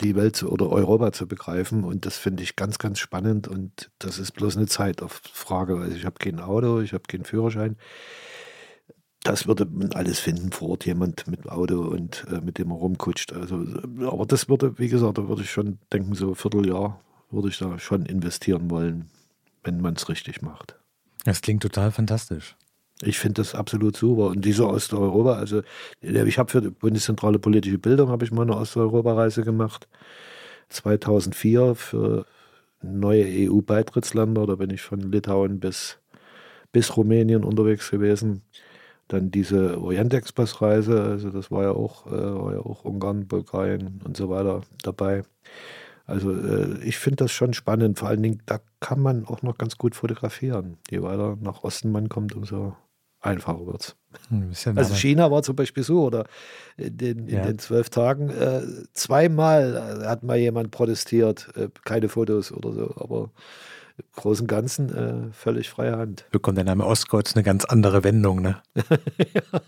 [0.00, 1.84] die Welt oder Europa zu begreifen.
[1.84, 3.48] Und das finde ich ganz, ganz spannend.
[3.48, 5.78] Und das ist bloß eine Zeitfrage.
[5.78, 7.76] Also ich habe kein Auto, ich habe keinen Führerschein.
[9.22, 12.70] Das würde man alles finden vor Ort, jemand mit dem Auto und äh, mit dem
[12.70, 13.32] er rumkutscht.
[13.32, 13.56] Also,
[14.06, 17.58] aber das würde, wie gesagt, da würde ich schon denken, so ein Vierteljahr würde ich
[17.58, 19.10] da schon investieren wollen,
[19.64, 20.78] wenn man es richtig macht.
[21.24, 22.56] Das klingt total fantastisch.
[23.02, 24.28] Ich finde das absolut super.
[24.28, 25.62] Und diese Osteuropa, also
[26.00, 29.86] ich habe für die Bundeszentrale Politische Bildung habe ich mal eine Osteuropa-Reise gemacht.
[30.70, 32.26] 2004 für
[32.82, 34.46] neue EU-Beitrittsländer.
[34.46, 35.98] Da bin ich von Litauen bis,
[36.72, 38.42] bis Rumänien unterwegs gewesen.
[39.08, 44.16] Dann diese Orient-Express-Reise, also das war ja auch, äh, war ja auch Ungarn, Bulgarien und
[44.16, 45.22] so weiter dabei.
[46.06, 47.98] Also äh, ich finde das schon spannend.
[47.98, 50.78] Vor allen Dingen, da kann man auch noch ganz gut fotografieren.
[50.90, 52.76] Je weiter nach Osten man kommt, umso
[53.26, 53.96] einfacher wird es.
[54.28, 56.24] Hm, also China war zum Beispiel so, oder
[56.76, 57.40] in den, ja.
[57.40, 58.62] in den zwölf Tagen äh,
[58.92, 63.30] zweimal hat mal jemand protestiert, äh, keine Fotos oder so, aber
[63.98, 66.24] im Großen und Ganzen äh, völlig freie Hand.
[66.30, 68.62] Bekommt der Name Ostkreuz eine ganz andere Wendung, ne?
[69.34, 69.60] ja.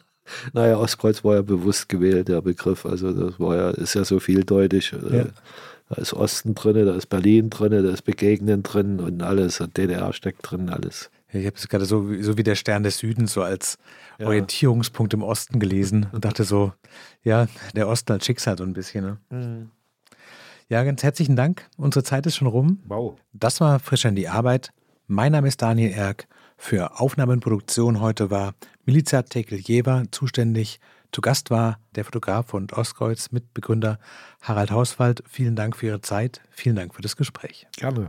[0.52, 2.84] Naja, Ostkreuz war ja bewusst gewählt, der Begriff.
[2.84, 4.92] Also das war ja, ist ja so vieldeutig.
[4.92, 5.24] Äh, ja.
[5.88, 9.62] Da ist Osten drin, da ist Berlin drin, da ist Begegnen drin und alles.
[9.74, 11.10] DDR steckt drin, alles.
[11.30, 13.78] Ich habe es gerade so, so wie der Stern des Südens so als
[14.18, 14.26] ja.
[14.26, 16.72] Orientierungspunkt im Osten gelesen und dachte so,
[17.22, 19.04] ja, der Osten als Schicksal so ein bisschen.
[19.04, 19.18] Ne?
[19.30, 19.70] Mhm.
[20.68, 21.66] Ja, ganz herzlichen Dank.
[21.76, 22.82] Unsere Zeit ist schon rum.
[22.86, 23.18] Wow.
[23.32, 24.70] Das war Frisch an die Arbeit.
[25.06, 26.28] Mein Name ist Daniel Erck.
[26.58, 28.54] Für Aufnahme und Produktion heute war
[28.84, 30.80] Milica Tekeljeva zuständig.
[31.12, 33.98] Zu Gast war der Fotograf und Ostkreuz Mitbegründer
[34.42, 35.22] Harald Hauswald.
[35.26, 36.42] Vielen Dank für Ihre Zeit.
[36.50, 37.66] Vielen Dank für das Gespräch.
[37.76, 38.08] Gerne.